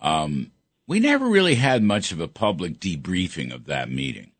Um, 0.00 0.50
we 0.86 1.00
never 1.00 1.26
really 1.26 1.54
had 1.54 1.82
much 1.82 2.12
of 2.12 2.20
a 2.20 2.28
public 2.28 2.78
debriefing 2.78 3.54
of 3.54 3.64
that 3.66 3.90
meeting. 3.90 4.32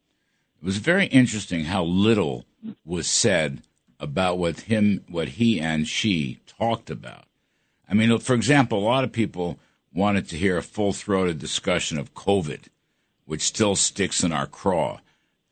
It 0.60 0.64
was 0.64 0.78
very 0.78 1.06
interesting 1.06 1.64
how 1.64 1.84
little 1.84 2.44
was 2.84 3.06
said 3.06 3.62
about 4.00 4.38
what 4.38 4.60
him, 4.60 5.04
what 5.08 5.28
he 5.30 5.60
and 5.60 5.86
Xi 5.86 6.40
talked 6.46 6.90
about. 6.90 7.24
I 7.88 7.94
mean, 7.94 8.18
for 8.18 8.34
example, 8.34 8.78
a 8.78 8.80
lot 8.80 9.04
of 9.04 9.12
people 9.12 9.58
wanted 9.92 10.28
to 10.28 10.36
hear 10.36 10.56
a 10.56 10.62
full-throated 10.62 11.38
discussion 11.38 11.98
of 11.98 12.14
COVID, 12.14 12.64
which 13.24 13.42
still 13.42 13.76
sticks 13.76 14.24
in 14.24 14.32
our 14.32 14.46
craw. 14.46 15.00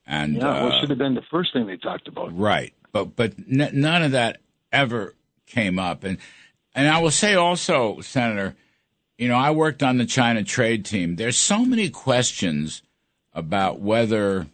And 0.07 0.37
yeah, 0.37 0.63
well, 0.63 0.73
uh, 0.73 0.81
should 0.81 0.91
have 0.91 0.99
been 0.99 1.15
the 1.15 1.23
first 1.31 1.53
thing 1.53 1.67
they 1.67 1.77
talked 1.77 2.09
about. 2.09 2.37
Right, 2.37 2.75
but 2.91 3.15
but 3.15 3.35
n- 3.39 3.71
none 3.73 4.03
of 4.03 4.13
that 4.13 4.41
ever 4.73 5.15
came 5.47 5.79
up. 5.79 6.05
And 6.05 6.19
and 6.75 6.89
I 6.89 7.01
will 7.01 7.11
say 7.11 7.35
also, 7.35 8.01
Senator, 8.01 8.55
you 9.19 9.29
know, 9.29 9.37
I 9.37 9.51
worked 9.51 9.83
on 9.83 9.99
the 9.99 10.07
China 10.07 10.43
trade 10.43 10.85
team. 10.85 11.17
There's 11.17 11.39
so 11.39 11.65
many 11.65 11.91
questions 11.91 12.83
about 13.35 13.81
whether 13.81 14.47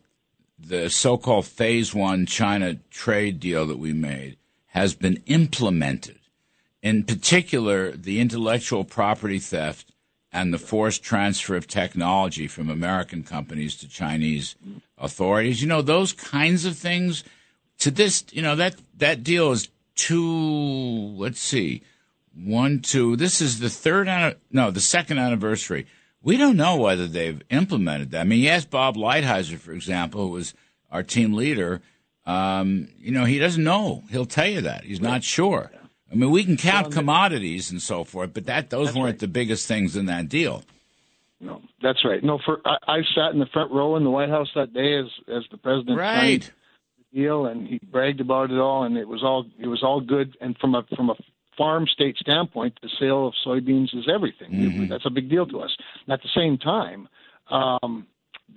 the 0.58 0.90
so-called 0.90 1.46
phase 1.46 1.94
one 1.94 2.26
China 2.26 2.78
trade 2.90 3.40
deal 3.40 3.66
that 3.66 3.78
we 3.78 3.92
made 3.92 4.36
has 4.68 4.94
been 4.94 5.22
implemented. 5.26 6.18
In 6.82 7.04
particular, 7.04 7.92
the 7.92 8.20
intellectual 8.20 8.84
property 8.84 9.38
theft 9.38 9.92
and 10.32 10.52
the 10.52 10.58
forced 10.58 11.02
transfer 11.02 11.56
of 11.56 11.66
technology 11.66 12.46
from 12.46 12.68
American 12.68 13.22
companies 13.22 13.76
to 13.76 13.88
Chinese 13.88 14.56
authorities. 14.98 15.62
You 15.62 15.68
know, 15.68 15.82
those 15.82 16.12
kinds 16.12 16.64
of 16.64 16.76
things. 16.76 17.24
To 17.80 17.92
this, 17.92 18.24
you 18.32 18.42
know, 18.42 18.56
that, 18.56 18.74
that 18.98 19.22
deal 19.22 19.52
is 19.52 19.68
too 19.94 21.14
let's 21.16 21.40
see, 21.40 21.82
one, 22.44 22.80
two. 22.80 23.16
This 23.16 23.40
is 23.40 23.60
the 23.60 23.70
third, 23.70 24.36
no, 24.50 24.70
the 24.70 24.80
second 24.80 25.18
anniversary. 25.18 25.86
We 26.22 26.36
don't 26.36 26.56
know 26.56 26.76
whether 26.76 27.06
they've 27.06 27.40
implemented 27.50 28.10
that. 28.10 28.20
I 28.20 28.24
mean, 28.24 28.40
yes, 28.40 28.64
Bob 28.64 28.96
Lighthizer, 28.96 29.58
for 29.58 29.72
example, 29.72 30.22
who 30.22 30.32
was 30.32 30.54
our 30.90 31.02
team 31.02 31.32
leader. 31.32 31.80
Um, 32.26 32.88
you 32.98 33.12
know, 33.12 33.24
he 33.24 33.38
doesn't 33.38 33.62
know. 33.62 34.04
He'll 34.10 34.26
tell 34.26 34.48
you 34.48 34.60
that 34.62 34.84
he's 34.84 35.00
not 35.00 35.24
sure. 35.24 35.70
I 36.10 36.14
mean, 36.14 36.30
we 36.30 36.44
can 36.44 36.56
count 36.56 36.92
commodities 36.92 37.70
and 37.70 37.82
so 37.82 38.04
forth, 38.04 38.32
but 38.34 38.46
that 38.46 38.70
those 38.70 38.94
weren't 38.94 39.04
right. 39.04 39.18
the 39.18 39.28
biggest 39.28 39.66
things 39.66 39.96
in 39.96 40.06
that 40.06 40.28
deal. 40.28 40.62
No, 41.40 41.62
that's 41.82 42.04
right. 42.04 42.22
No, 42.24 42.38
for 42.44 42.60
I, 42.64 42.76
I 42.86 42.98
sat 43.14 43.32
in 43.32 43.38
the 43.38 43.46
front 43.52 43.70
row 43.70 43.96
in 43.96 44.04
the 44.04 44.10
White 44.10 44.28
House 44.28 44.48
that 44.54 44.72
day 44.72 44.98
as 44.98 45.06
as 45.28 45.44
the 45.50 45.58
president 45.58 45.98
right. 45.98 46.16
signed 46.16 46.50
the 47.12 47.20
deal, 47.20 47.46
and 47.46 47.68
he 47.68 47.78
bragged 47.78 48.20
about 48.20 48.50
it 48.50 48.58
all, 48.58 48.82
and 48.82 48.96
it 48.96 49.06
was 49.06 49.22
all 49.22 49.46
it 49.58 49.68
was 49.68 49.82
all 49.82 50.00
good. 50.00 50.36
And 50.40 50.56
from 50.58 50.74
a 50.74 50.82
from 50.96 51.10
a 51.10 51.14
farm 51.58 51.86
state 51.86 52.16
standpoint, 52.16 52.78
the 52.80 52.90
sale 52.98 53.26
of 53.28 53.34
soybeans 53.46 53.94
is 53.94 54.08
everything. 54.12 54.50
Mm-hmm. 54.50 54.86
That's 54.88 55.04
a 55.04 55.10
big 55.10 55.28
deal 55.28 55.46
to 55.46 55.60
us. 55.60 55.76
And 56.06 56.14
at 56.14 56.22
the 56.22 56.30
same 56.34 56.56
time, 56.56 57.08
um, 57.50 58.06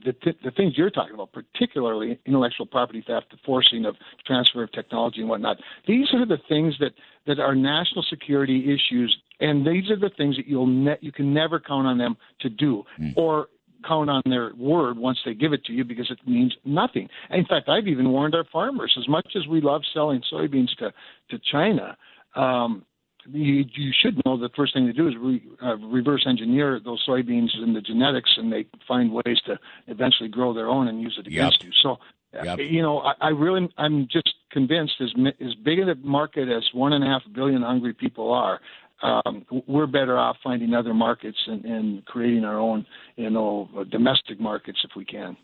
the, 0.05 0.13
th- 0.13 0.37
the 0.43 0.51
things 0.51 0.77
you're 0.77 0.89
talking 0.89 1.13
about, 1.13 1.31
particularly 1.33 2.19
intellectual 2.25 2.65
property 2.65 3.03
theft, 3.05 3.27
the 3.31 3.37
forcing 3.45 3.85
of 3.85 3.95
transfer 4.25 4.63
of 4.63 4.71
technology 4.71 5.19
and 5.19 5.29
whatnot, 5.29 5.57
these 5.87 6.07
are 6.13 6.25
the 6.25 6.39
things 6.47 6.75
that, 6.79 6.91
that 7.27 7.39
are 7.39 7.55
national 7.55 8.03
security 8.09 8.73
issues, 8.73 9.15
and 9.39 9.65
these 9.65 9.89
are 9.89 9.99
the 9.99 10.11
things 10.15 10.37
that 10.37 10.47
you'll 10.47 10.67
ne- 10.67 10.97
you 11.01 11.11
can 11.11 11.33
never 11.33 11.59
count 11.59 11.87
on 11.87 11.97
them 11.97 12.15
to 12.39 12.49
do, 12.49 12.83
mm. 12.99 13.13
or 13.17 13.47
count 13.87 14.09
on 14.09 14.21
their 14.25 14.53
word 14.55 14.97
once 14.97 15.17
they 15.25 15.33
give 15.33 15.53
it 15.53 15.65
to 15.65 15.73
you 15.73 15.83
because 15.83 16.09
it 16.11 16.19
means 16.27 16.55
nothing. 16.63 17.09
In 17.31 17.45
fact, 17.45 17.67
I've 17.67 17.87
even 17.87 18.11
warned 18.11 18.35
our 18.35 18.45
farmers, 18.51 18.95
as 18.97 19.07
much 19.07 19.27
as 19.35 19.47
we 19.47 19.59
love 19.59 19.81
selling 19.93 20.21
soybeans 20.31 20.69
to 20.79 20.93
to 21.31 21.39
China. 21.51 21.97
Um, 22.35 22.85
you, 23.29 23.65
you 23.73 23.91
should 24.01 24.21
know 24.25 24.37
the 24.37 24.49
first 24.55 24.73
thing 24.73 24.87
to 24.87 24.93
do 24.93 25.07
is 25.07 25.15
re, 25.19 25.43
uh, 25.63 25.77
reverse 25.77 26.25
engineer 26.27 26.79
those 26.83 27.03
soybeans 27.07 27.49
and 27.55 27.75
the 27.75 27.81
genetics, 27.81 28.31
and 28.37 28.51
they 28.51 28.65
find 28.87 29.11
ways 29.13 29.39
to 29.45 29.59
eventually 29.87 30.29
grow 30.29 30.53
their 30.53 30.67
own 30.67 30.87
and 30.87 31.01
use 31.01 31.17
it 31.19 31.27
against 31.27 31.63
yep. 31.63 31.67
you. 31.67 31.71
So, 31.81 31.91
uh, 32.39 32.43
yep. 32.43 32.59
you 32.59 32.81
know, 32.81 32.99
I, 32.99 33.13
I 33.21 33.29
really, 33.29 33.69
I'm 33.77 34.07
just 34.11 34.33
convinced 34.51 34.95
as 35.01 35.09
as 35.39 35.53
big 35.55 35.79
a 35.79 35.95
market 35.95 36.49
as 36.49 36.63
one 36.73 36.93
and 36.93 37.03
a 37.03 37.07
half 37.07 37.21
billion 37.33 37.61
hungry 37.61 37.93
people 37.93 38.31
are. 38.31 38.59
Um, 39.03 39.45
we're 39.67 39.87
better 39.87 40.17
off 40.17 40.37
finding 40.43 40.75
other 40.75 40.93
markets 40.93 41.37
and, 41.47 41.65
and 41.65 42.05
creating 42.05 42.45
our 42.45 42.59
own, 42.59 42.85
you 43.15 43.31
know, 43.31 43.67
domestic 43.89 44.39
markets 44.39 44.77
if 44.83 44.91
we 44.95 45.05
can. 45.05 45.35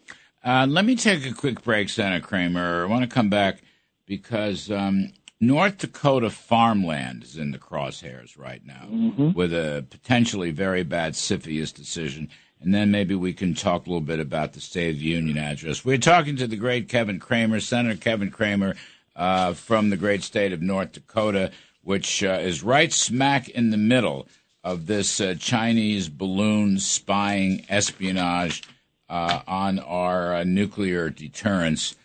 Uh, 0.43 0.67
let 0.69 0.86
me 0.86 0.96
take 0.96 1.25
a 1.25 1.34
quick 1.34 1.63
break, 1.63 1.89
Senator 1.89 2.25
Cramer. 2.25 2.84
I 2.84 2.86
want 2.86 3.01
to 3.01 3.10
come 3.10 3.29
back 3.29 3.63
because 4.05 4.69
um, 4.69 5.12
North 5.39 5.77
Dakota 5.77 6.32
farmland 6.32 7.24
is 7.24 7.38
in 7.38 7.51
the 7.51 7.60
crosshairs 7.60 8.38
right 8.38 8.65
now 8.65 8.88
mm-hmm. 8.89 9.34
with 9.34 9.53
a 9.53 9.86
potentially 9.89 10.50
very 10.50 10.84
bad 10.84 11.13
CFIUS 11.13 11.74
decision. 11.74 12.29
And 12.60 12.74
then 12.74 12.89
maybe 12.89 13.13
we 13.13 13.34
can 13.34 13.53
talk 13.53 13.86
a 13.86 13.89
little 13.89 14.01
bit 14.01 14.20
about 14.20 14.53
the 14.53 14.62
State 14.62 14.96
of 14.96 15.00
the 15.00 15.06
Union 15.06 15.38
address. 15.38 15.86
We're 15.86 16.00
talking 16.00 16.38
to 16.38 16.48
the 16.48 16.56
great 16.56 16.89
Kevin 16.89 17.20
Cramer, 17.20 17.60
Senator 17.60 18.00
Kevin 18.00 18.32
Cramer 18.32 18.75
uh, 19.15 19.53
from 19.53 19.91
the 19.91 19.98
great 19.98 20.24
state 20.24 20.53
of 20.53 20.62
North 20.63 20.94
Dakota, 20.94 21.51
which 21.84 22.24
uh, 22.24 22.39
is 22.41 22.63
right 22.63 22.91
smack 22.91 23.48
in 23.50 23.70
the 23.70 23.77
middle 23.77 24.27
of 24.63 24.88
this 24.88 25.22
uh, 25.22 25.36
Chinese 25.38 26.10
balloon 26.10 26.79
spying 26.79 27.63
espionage 27.70 28.63
uh, 29.08 29.41
on 29.48 29.77
our 29.79 30.34
uh, 30.34 30.44
nuclear 30.44 31.12
deterrence 31.12 31.96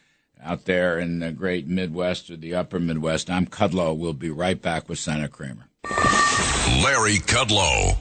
out 0.42 0.64
there 0.64 0.98
in 0.98 1.20
the 1.20 1.32
great 1.32 1.66
Midwest 1.66 2.30
or 2.30 2.36
the 2.36 2.54
upper 2.54 2.80
Midwest. 2.80 3.30
I'm 3.30 3.46
Kudlow. 3.46 3.96
We'll 3.96 4.12
be 4.12 4.30
right 4.30 4.60
back 4.60 4.88
with 4.88 4.98
Senator 4.98 5.28
Cramer. 5.28 5.68
Larry 6.82 7.18
Kudlow 7.18 7.96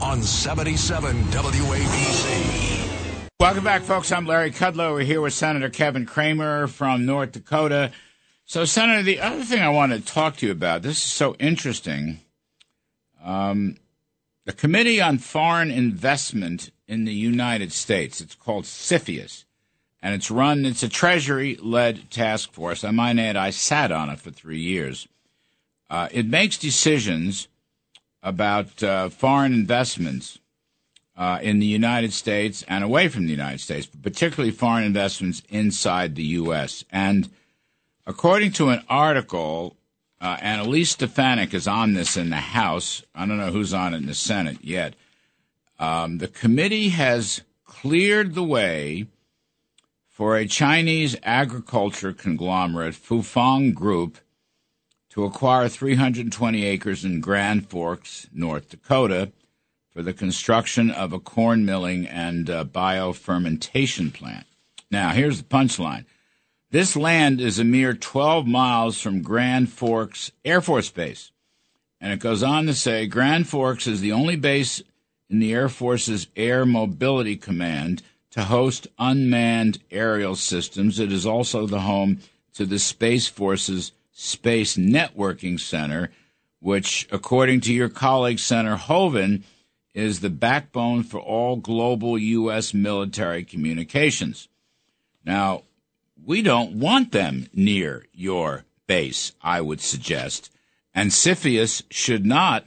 on 0.00 0.22
77 0.22 1.16
WABC. 1.24 2.66
Welcome 3.38 3.64
back, 3.64 3.82
folks. 3.82 4.12
I'm 4.12 4.26
Larry 4.26 4.50
Kudlow. 4.50 4.94
We're 4.94 5.00
here 5.04 5.20
with 5.20 5.34
Senator 5.34 5.68
Kevin 5.68 6.06
Cramer 6.06 6.66
from 6.66 7.04
North 7.04 7.32
Dakota. 7.32 7.92
So, 8.44 8.64
Senator, 8.64 9.02
the 9.02 9.20
other 9.20 9.42
thing 9.42 9.60
I 9.60 9.68
want 9.68 9.92
to 9.92 10.00
talk 10.00 10.36
to 10.36 10.46
you 10.46 10.52
about, 10.52 10.82
this 10.82 10.98
is 10.98 11.02
so 11.02 11.34
interesting. 11.36 12.20
Um, 13.22 13.76
the 14.44 14.52
Committee 14.52 15.00
on 15.00 15.18
Foreign 15.18 15.70
Investment 15.70 16.70
in 16.86 17.04
the 17.04 17.12
United 17.12 17.72
States, 17.72 18.20
it's 18.20 18.36
called 18.36 18.64
CFIUS, 18.64 19.45
and 20.02 20.14
it's 20.14 20.30
run, 20.30 20.64
it's 20.64 20.82
a 20.82 20.88
Treasury 20.88 21.56
led 21.60 22.10
task 22.10 22.52
force. 22.52 22.84
I 22.84 22.90
might 22.90 23.18
add, 23.18 23.36
I 23.36 23.50
sat 23.50 23.90
on 23.90 24.10
it 24.10 24.20
for 24.20 24.30
three 24.30 24.60
years. 24.60 25.08
Uh, 25.88 26.08
it 26.10 26.26
makes 26.26 26.58
decisions 26.58 27.48
about 28.22 28.82
uh, 28.82 29.08
foreign 29.08 29.52
investments 29.52 30.38
uh, 31.16 31.38
in 31.40 31.58
the 31.58 31.66
United 31.66 32.12
States 32.12 32.64
and 32.68 32.84
away 32.84 33.08
from 33.08 33.24
the 33.24 33.32
United 33.32 33.60
States, 33.60 33.86
but 33.86 34.02
particularly 34.02 34.50
foreign 34.50 34.84
investments 34.84 35.42
inside 35.48 36.14
the 36.14 36.24
U.S. 36.24 36.84
And 36.90 37.30
according 38.06 38.52
to 38.52 38.68
an 38.70 38.82
article, 38.88 39.76
uh, 40.20 40.36
and 40.40 40.60
Elise 40.60 40.90
Stefanik 40.90 41.54
is 41.54 41.68
on 41.68 41.92
this 41.92 42.16
in 42.16 42.30
the 42.30 42.36
House. 42.36 43.02
I 43.14 43.26
don't 43.26 43.38
know 43.38 43.50
who's 43.50 43.74
on 43.74 43.94
it 43.94 43.98
in 43.98 44.06
the 44.06 44.14
Senate 44.14 44.58
yet. 44.62 44.94
Um, 45.78 46.18
the 46.18 46.28
committee 46.28 46.88
has 46.90 47.42
cleared 47.64 48.34
the 48.34 48.44
way 48.44 49.06
for 50.16 50.34
a 50.34 50.46
Chinese 50.46 51.14
agriculture 51.24 52.10
conglomerate, 52.10 52.94
Fufeng 52.94 53.74
Group, 53.74 54.16
to 55.10 55.24
acquire 55.24 55.68
320 55.68 56.64
acres 56.64 57.04
in 57.04 57.20
Grand 57.20 57.68
Forks, 57.68 58.26
North 58.32 58.70
Dakota, 58.70 59.30
for 59.92 60.02
the 60.02 60.14
construction 60.14 60.90
of 60.90 61.12
a 61.12 61.20
corn 61.20 61.66
milling 61.66 62.06
and 62.06 62.48
uh, 62.48 62.64
biofermentation 62.64 64.10
plant. 64.10 64.46
Now, 64.90 65.10
here's 65.10 65.36
the 65.36 65.48
punchline. 65.48 66.06
This 66.70 66.96
land 66.96 67.38
is 67.38 67.58
a 67.58 67.64
mere 67.64 67.92
12 67.92 68.46
miles 68.46 68.98
from 68.98 69.20
Grand 69.20 69.70
Forks 69.70 70.32
Air 70.46 70.62
Force 70.62 70.88
Base. 70.88 71.30
And 72.00 72.10
it 72.10 72.20
goes 72.20 72.42
on 72.42 72.64
to 72.68 72.72
say 72.72 73.06
Grand 73.06 73.50
Forks 73.50 73.86
is 73.86 74.00
the 74.00 74.12
only 74.12 74.36
base 74.36 74.82
in 75.28 75.40
the 75.40 75.52
Air 75.52 75.68
Force's 75.68 76.28
Air 76.36 76.64
Mobility 76.64 77.36
Command 77.36 78.02
to 78.36 78.44
host 78.44 78.86
unmanned 78.98 79.78
aerial 79.90 80.36
systems. 80.36 81.00
It 81.00 81.10
is 81.10 81.24
also 81.24 81.66
the 81.66 81.80
home 81.80 82.20
to 82.52 82.66
the 82.66 82.78
Space 82.78 83.26
Force's 83.26 83.92
Space 84.12 84.76
Networking 84.76 85.58
Center, 85.58 86.10
which, 86.60 87.08
according 87.10 87.62
to 87.62 87.72
your 87.72 87.88
colleague, 87.88 88.38
Senator 88.38 88.76
Hoeven, 88.76 89.42
is 89.94 90.20
the 90.20 90.28
backbone 90.28 91.02
for 91.02 91.18
all 91.18 91.56
global 91.56 92.18
U.S. 92.18 92.74
military 92.74 93.42
communications. 93.42 94.48
Now, 95.24 95.62
we 96.22 96.42
don't 96.42 96.78
want 96.78 97.12
them 97.12 97.48
near 97.54 98.04
your 98.12 98.66
base, 98.86 99.32
I 99.40 99.62
would 99.62 99.80
suggest. 99.80 100.52
And 100.92 101.10
CFIUS 101.10 101.84
should 101.90 102.26
not 102.26 102.66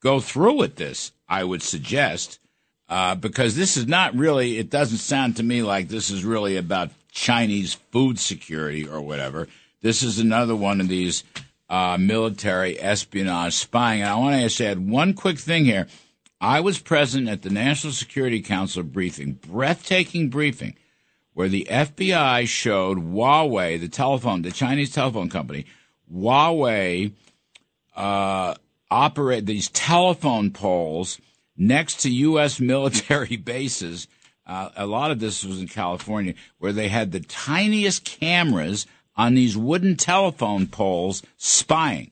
go 0.00 0.18
through 0.18 0.56
with 0.56 0.74
this, 0.74 1.12
I 1.28 1.44
would 1.44 1.62
suggest, 1.62 2.40
uh, 2.88 3.14
because 3.14 3.54
this 3.54 3.76
is 3.76 3.86
not 3.86 4.14
really, 4.14 4.58
it 4.58 4.70
doesn't 4.70 4.98
sound 4.98 5.36
to 5.36 5.42
me 5.42 5.62
like 5.62 5.88
this 5.88 6.10
is 6.10 6.24
really 6.24 6.56
about 6.56 6.90
Chinese 7.10 7.74
food 7.90 8.18
security 8.18 8.86
or 8.86 9.00
whatever. 9.00 9.48
This 9.82 10.02
is 10.02 10.18
another 10.18 10.56
one 10.56 10.80
of 10.80 10.88
these 10.88 11.24
uh, 11.68 11.98
military 11.98 12.80
espionage 12.80 13.54
spying. 13.54 14.00
And 14.00 14.10
I 14.10 14.16
want 14.16 14.36
to 14.36 14.42
just 14.42 14.60
add 14.60 14.88
one 14.88 15.14
quick 15.14 15.38
thing 15.38 15.64
here. 15.64 15.86
I 16.40 16.60
was 16.60 16.78
present 16.78 17.28
at 17.28 17.42
the 17.42 17.50
National 17.50 17.92
Security 17.92 18.40
Council 18.40 18.82
briefing, 18.82 19.32
breathtaking 19.32 20.30
briefing, 20.30 20.76
where 21.34 21.48
the 21.48 21.66
FBI 21.68 22.46
showed 22.46 22.98
Huawei, 22.98 23.78
the 23.78 23.88
telephone, 23.88 24.42
the 24.42 24.52
Chinese 24.52 24.92
telephone 24.92 25.28
company, 25.28 25.66
Huawei 26.12 27.12
uh, 27.96 28.54
operate 28.90 29.46
these 29.46 29.68
telephone 29.68 30.52
poles 30.52 31.20
next 31.58 32.00
to 32.02 32.10
U.S. 32.10 32.60
military 32.74 33.36
bases. 33.36 34.08
Uh, 34.46 34.70
a 34.76 34.86
lot 34.86 35.10
of 35.10 35.20
this 35.20 35.44
was 35.44 35.60
in 35.60 35.68
California, 35.68 36.32
where 36.58 36.72
they 36.72 36.88
had 36.88 37.12
the 37.12 37.20
tiniest 37.20 38.04
cameras 38.04 38.86
on 39.14 39.34
these 39.34 39.56
wooden 39.56 39.96
telephone 39.96 40.66
poles 40.66 41.22
spying. 41.36 42.10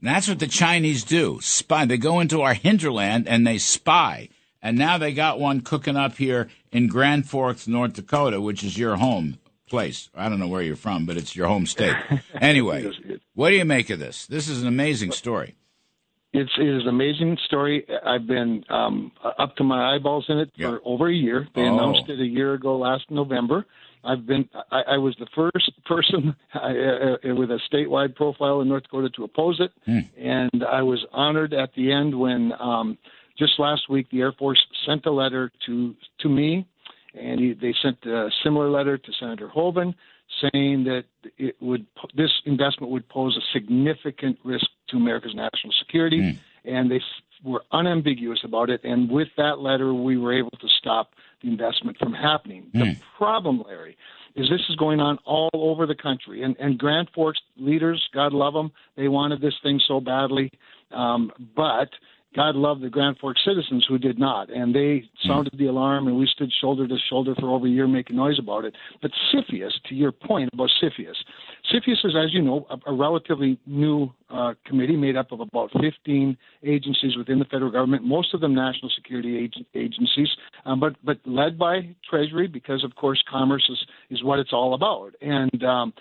And 0.00 0.08
that's 0.08 0.28
what 0.28 0.38
the 0.38 0.46
Chinese 0.46 1.04
do. 1.04 1.40
Spy. 1.42 1.84
They 1.84 1.98
go 1.98 2.20
into 2.20 2.40
our 2.40 2.54
hinterland 2.54 3.26
and 3.26 3.46
they 3.46 3.58
spy. 3.58 4.28
And 4.62 4.78
now 4.78 4.98
they 4.98 5.12
got 5.12 5.40
one 5.40 5.60
cooking 5.60 5.96
up 5.96 6.16
here 6.16 6.48
in 6.72 6.86
Grand 6.86 7.28
Forks, 7.28 7.66
North 7.66 7.94
Dakota, 7.94 8.40
which 8.40 8.62
is 8.62 8.78
your 8.78 8.96
home 8.96 9.38
place. 9.68 10.08
I 10.14 10.28
don't 10.28 10.38
know 10.38 10.48
where 10.48 10.62
you're 10.62 10.76
from, 10.76 11.04
but 11.04 11.16
it's 11.16 11.36
your 11.36 11.48
home 11.48 11.66
state. 11.66 11.96
Anyway, 12.40 12.92
what 13.34 13.50
do 13.50 13.56
you 13.56 13.64
make 13.64 13.90
of 13.90 13.98
this? 13.98 14.26
This 14.26 14.48
is 14.48 14.62
an 14.62 14.68
amazing 14.68 15.10
story. 15.10 15.56
It's 16.34 16.50
it 16.58 16.68
is 16.68 16.82
an 16.82 16.88
amazing 16.88 17.38
story. 17.46 17.86
I've 18.04 18.26
been 18.26 18.62
um, 18.68 19.12
up 19.38 19.56
to 19.56 19.64
my 19.64 19.94
eyeballs 19.94 20.26
in 20.28 20.38
it 20.38 20.50
Yep. 20.56 20.68
for 20.70 20.80
over 20.84 21.08
a 21.08 21.14
year. 21.14 21.48
They 21.54 21.62
Oh. 21.62 21.72
announced 21.74 22.08
it 22.08 22.20
a 22.20 22.26
year 22.26 22.54
ago 22.54 22.76
last 22.76 23.10
November. 23.10 23.64
I've 24.04 24.26
been 24.26 24.48
I, 24.70 24.82
I 24.94 24.96
was 24.98 25.16
the 25.18 25.26
first 25.34 25.70
person 25.86 26.36
uh, 26.54 26.58
uh, 26.58 27.34
with 27.34 27.50
a 27.50 27.58
statewide 27.72 28.14
profile 28.14 28.60
in 28.60 28.68
North 28.68 28.84
Dakota 28.84 29.08
to 29.16 29.24
oppose 29.24 29.58
it, 29.60 29.72
and 30.18 30.64
I 30.64 30.82
was 30.82 31.04
honored 31.12 31.54
at 31.54 31.70
the 31.74 31.90
end 31.92 32.18
when 32.18 32.52
um, 32.60 32.98
just 33.38 33.58
last 33.58 33.88
week 33.88 34.06
the 34.10 34.20
Air 34.20 34.32
Force 34.32 34.62
sent 34.86 35.06
a 35.06 35.10
letter 35.10 35.50
to 35.66 35.94
to 36.20 36.28
me, 36.28 36.66
and 37.18 37.40
he, 37.40 37.54
they 37.54 37.74
sent 37.82 38.04
a 38.04 38.28
similar 38.44 38.68
letter 38.70 38.98
to 38.98 39.12
Senator 39.18 39.48
Hoeven 39.48 39.94
saying 40.42 40.84
that 40.84 41.04
it 41.38 41.56
would 41.62 41.86
this 42.14 42.30
investment 42.44 42.92
would 42.92 43.08
pose 43.08 43.34
a 43.36 43.58
significant 43.58 44.38
risk 44.44 44.66
to 44.88 44.96
America's 44.96 45.34
national 45.34 45.72
security, 45.78 46.20
and 46.64 46.90
they 46.90 47.00
were 47.44 47.62
unambiguous 47.72 48.40
about 48.44 48.68
it. 48.70 48.80
And 48.84 49.10
with 49.10 49.28
that 49.36 49.60
letter, 49.60 49.94
we 49.94 50.16
were 50.16 50.32
able 50.32 50.50
to 50.50 50.68
stop 50.80 51.12
the 51.42 51.48
investment 51.48 51.96
from 51.98 52.12
happening. 52.12 52.70
The 52.72 52.96
problem, 53.16 53.62
Larry, 53.66 53.96
is 54.34 54.48
this 54.50 54.60
is 54.68 54.76
going 54.76 55.00
on 55.00 55.18
all 55.24 55.50
over 55.52 55.86
the 55.86 55.94
country, 55.94 56.42
and 56.42 56.56
and 56.58 56.78
Grand 56.78 57.08
Forks 57.14 57.40
leaders, 57.56 58.08
God 58.12 58.32
love 58.32 58.54
them, 58.54 58.72
they 58.96 59.08
wanted 59.08 59.40
this 59.40 59.54
thing 59.62 59.80
so 59.86 60.00
badly, 60.00 60.50
um, 60.90 61.32
but. 61.56 61.90
God 62.38 62.54
love 62.54 62.80
the 62.80 62.88
Grand 62.88 63.18
Forks 63.18 63.40
citizens 63.44 63.84
who 63.88 63.98
did 63.98 64.16
not, 64.16 64.48
and 64.48 64.72
they 64.72 65.10
sounded 65.26 65.58
the 65.58 65.66
alarm, 65.66 66.06
and 66.06 66.16
we 66.16 66.24
stood 66.24 66.52
shoulder 66.60 66.86
to 66.86 66.96
shoulder 67.10 67.34
for 67.34 67.50
over 67.50 67.66
a 67.66 67.68
year 67.68 67.88
making 67.88 68.14
noise 68.14 68.38
about 68.38 68.64
it. 68.64 68.76
But 69.02 69.10
CFIUS, 69.34 69.72
to 69.88 69.96
your 69.96 70.12
point 70.12 70.48
about 70.52 70.70
CFIUS, 70.80 71.16
CFIUS 71.72 72.04
is, 72.04 72.14
as 72.16 72.32
you 72.32 72.40
know, 72.40 72.64
a, 72.70 72.92
a 72.92 72.94
relatively 72.94 73.58
new 73.66 74.12
uh, 74.30 74.54
committee 74.64 74.96
made 74.96 75.16
up 75.16 75.32
of 75.32 75.40
about 75.40 75.72
15 75.80 76.36
agencies 76.62 77.16
within 77.16 77.40
the 77.40 77.44
federal 77.46 77.72
government, 77.72 78.04
most 78.04 78.32
of 78.32 78.40
them 78.40 78.54
national 78.54 78.92
security 78.94 79.42
ag- 79.42 79.66
agencies, 79.74 80.28
um, 80.64 80.78
but 80.78 80.94
but 81.02 81.18
led 81.26 81.58
by 81.58 81.92
Treasury 82.08 82.46
because, 82.46 82.84
of 82.84 82.94
course, 82.94 83.20
commerce 83.28 83.68
is 83.68 83.78
is 84.10 84.22
what 84.22 84.38
it's 84.38 84.52
all 84.52 84.74
about, 84.74 85.12
and. 85.20 85.64
Um, 85.64 85.92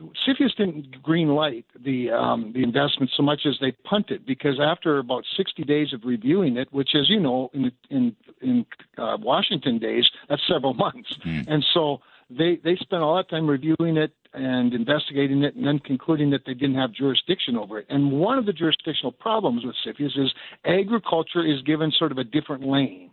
CFIUS 0.00 0.56
didn't 0.56 1.02
green 1.02 1.28
light 1.28 1.66
the 1.84 2.10
um, 2.10 2.52
the 2.52 2.64
investment 2.64 3.12
so 3.16 3.22
much 3.22 3.46
as 3.46 3.54
they 3.60 3.70
punted 3.70 4.26
because 4.26 4.58
after 4.60 4.98
about 4.98 5.24
60 5.36 5.62
days 5.62 5.92
of 5.92 6.04
reviewing 6.04 6.56
it, 6.56 6.72
which, 6.72 6.90
as 6.94 7.08
you 7.08 7.20
know, 7.20 7.50
in 7.52 7.70
in 7.90 8.16
in 8.40 8.66
uh, 8.98 9.16
Washington 9.20 9.78
days, 9.78 10.10
that's 10.28 10.42
several 10.48 10.74
months, 10.86 11.16
and 11.24 11.64
so 11.72 12.00
they 12.28 12.56
they 12.56 12.74
spent 12.76 13.02
all 13.02 13.16
that 13.16 13.30
time 13.30 13.48
reviewing 13.48 13.96
it 13.96 14.12
and 14.32 14.74
investigating 14.74 15.44
it, 15.44 15.54
and 15.54 15.64
then 15.64 15.78
concluding 15.78 16.30
that 16.30 16.44
they 16.44 16.54
didn't 16.54 16.74
have 16.74 16.92
jurisdiction 16.92 17.56
over 17.56 17.78
it. 17.78 17.86
And 17.88 18.10
one 18.10 18.36
of 18.36 18.46
the 18.46 18.52
jurisdictional 18.52 19.12
problems 19.12 19.64
with 19.64 19.76
CFIUS 19.86 20.18
is 20.18 20.34
agriculture 20.64 21.46
is 21.46 21.62
given 21.62 21.92
sort 21.92 22.10
of 22.10 22.18
a 22.18 22.24
different 22.24 22.66
lane, 22.66 23.10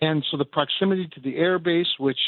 and 0.00 0.24
so 0.30 0.38
the 0.38 0.46
proximity 0.46 1.08
to 1.08 1.20
the 1.20 1.36
air 1.36 1.58
base, 1.58 1.98
which 1.98 2.18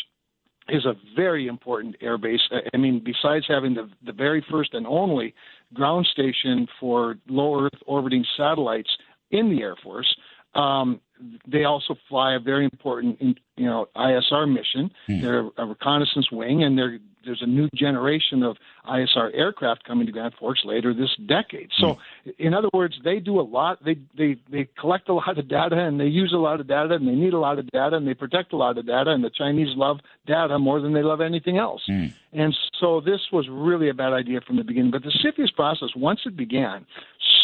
is 0.68 0.85
a 0.85 0.94
very 1.16 1.46
important 1.46 1.96
air 2.00 2.18
base. 2.18 2.40
I 2.72 2.76
mean, 2.76 3.02
besides 3.04 3.46
having 3.48 3.74
the, 3.74 3.88
the 4.04 4.12
very 4.12 4.44
first 4.50 4.74
and 4.74 4.87
only 4.87 5.35
ground 5.74 6.07
station 6.12 6.66
for 6.78 7.16
low 7.28 7.64
Earth 7.64 7.81
orbiting 7.87 8.24
satellites 8.37 8.90
in 9.31 9.50
the 9.50 9.62
Air 9.62 9.76
Force, 9.83 10.14
um, 10.54 11.00
they 11.46 11.64
also 11.64 11.94
fly 12.09 12.35
a 12.35 12.40
very 12.40 12.64
important, 12.64 13.18
you 13.57 13.66
know, 13.66 13.87
ISR 13.96 14.50
mission. 14.52 14.90
They're 15.20 15.48
a 15.57 15.66
reconnaissance 15.66 16.31
wing, 16.33 16.62
and 16.64 16.76
they're, 16.78 16.98
there's 17.29 17.43
a 17.43 17.47
new 17.47 17.69
generation 17.75 18.43
of 18.43 18.57
ISR 18.88 19.31
aircraft 19.35 19.85
coming 19.85 20.07
to 20.07 20.12
Grand 20.12 20.35
Forks 20.41 20.62
later 20.64 20.95
this 20.95 21.11
decade. 21.27 21.69
So, 21.79 21.99
hmm. 22.25 22.31
in 22.38 22.55
other 22.55 22.69
words, 22.73 22.95
they 23.05 23.21
do 23.21 23.38
a 23.38 23.43
lot. 23.43 23.85
They 23.85 23.99
they 24.17 24.37
they 24.51 24.69
collect 24.81 25.09
a 25.09 25.14
lot 25.14 25.38
of 25.38 25.49
data, 25.49 25.77
and 25.77 26.01
they 26.01 26.07
use 26.07 26.33
a 26.35 26.38
lot 26.38 26.61
of 26.61 26.67
data, 26.67 26.95
and 26.95 27.07
they 27.07 27.14
need 27.14 27.35
a 27.35 27.38
lot 27.38 27.59
of 27.59 27.71
data, 27.71 27.97
and 27.97 28.09
they 28.09 28.14
protect 28.14 28.53
a 28.53 28.57
lot 28.57 28.79
of 28.79 28.87
data. 28.87 29.11
And 29.11 29.23
the 29.23 29.31
Chinese 29.31 29.77
love 29.77 29.99
data 30.27 30.59
more 30.59 30.81
than 30.81 30.95
they 30.95 31.03
love 31.03 31.21
anything 31.21 31.59
else. 31.59 31.83
Hmm. 31.87 32.07
And 32.33 32.57
so, 32.81 33.01
this 33.01 33.21
was 33.33 33.47
really 33.51 33.91
a 33.91 33.95
bad 33.95 34.12
idea 34.12 34.41
from 34.41 34.57
the 34.57 34.64
beginning. 34.64 34.91
But 34.91 35.03
the 35.03 35.12
CFIUS 35.25 35.55
process, 35.55 35.91
once 35.95 36.21
it 36.25 36.37
began, 36.37 36.87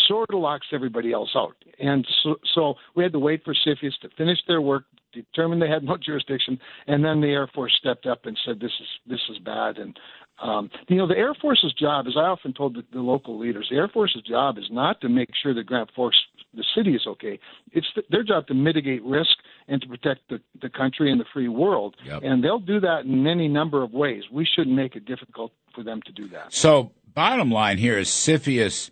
sort 0.09 0.31
of 0.33 0.41
locks 0.41 0.67
everybody 0.73 1.13
else 1.13 1.31
out. 1.37 1.55
And 1.79 2.07
so, 2.23 2.37
so 2.55 2.75
we 2.95 3.03
had 3.03 3.13
to 3.13 3.19
wait 3.19 3.45
for 3.45 3.55
CFIUS 3.55 3.99
to 4.03 4.09
finish 4.17 4.39
their 4.47 4.61
work, 4.61 4.85
determine 5.23 5.61
they 5.61 5.69
had 5.69 5.85
no 5.85 5.97
jurisdiction, 5.97 6.59
and 6.87 7.05
then 7.05 7.21
the 7.21 7.29
Air 7.29 7.49
Force 7.55 7.75
stepped 7.79 8.07
up 8.07 8.27
and 8.27 8.39
said 8.45 8.61
this 8.61 8.73
is 8.81 8.89
this 9.07 9.21
is 9.31 9.39
bad. 9.39 9.79
And 9.79 9.99
um, 10.43 10.71
you 10.89 10.97
know, 10.97 11.07
the 11.07 11.17
Air 11.17 11.35
Force's 11.41 11.73
job, 11.75 12.07
as 12.09 12.15
I 12.17 12.23
often 12.23 12.53
told 12.53 12.75
the, 12.75 12.83
the 12.93 13.01
local 13.01 13.39
leaders, 13.39 13.69
the 13.71 13.77
Air 13.77 13.89
Force's 13.89 14.23
job 14.23 14.59
is 14.59 14.65
not 14.71 15.01
to 15.01 15.09
make 15.09 15.31
sure 15.41 15.55
that 15.55 15.65
Grand 15.67 15.91
Forks, 15.95 16.17
the 16.53 16.65
city, 16.77 16.95
is 16.95 17.07
okay. 17.07 17.39
It's 17.73 17.87
th- 17.95 18.07
their 18.11 18.25
job 18.25 18.49
to 18.49 18.55
mitigate 18.55 19.03
risk 19.05 19.31
and 19.69 19.81
to 19.81 19.87
protect 19.87 20.29
the, 20.29 20.41
the 20.61 20.69
country 20.69 21.13
and 21.13 21.21
the 21.21 21.25
free 21.33 21.49
world. 21.49 21.95
Yep. 22.05 22.23
And 22.25 22.43
they'll 22.43 22.59
do 22.59 22.81
that 22.81 23.05
in 23.05 23.27
any 23.27 23.47
number 23.47 23.83
of 23.83 23.93
ways. 23.93 24.25
We 24.33 24.45
shouldn't 24.45 24.75
make 24.75 24.97
it 24.97 25.05
difficult 25.05 25.53
for 25.75 25.85
them 25.85 26.01
to 26.05 26.13
do 26.13 26.29
that. 26.31 26.53
So, 26.53 26.91
bottom 27.15 27.51
line 27.51 27.79
here 27.79 27.97
is 27.97 28.09
CFIUS 28.09 28.91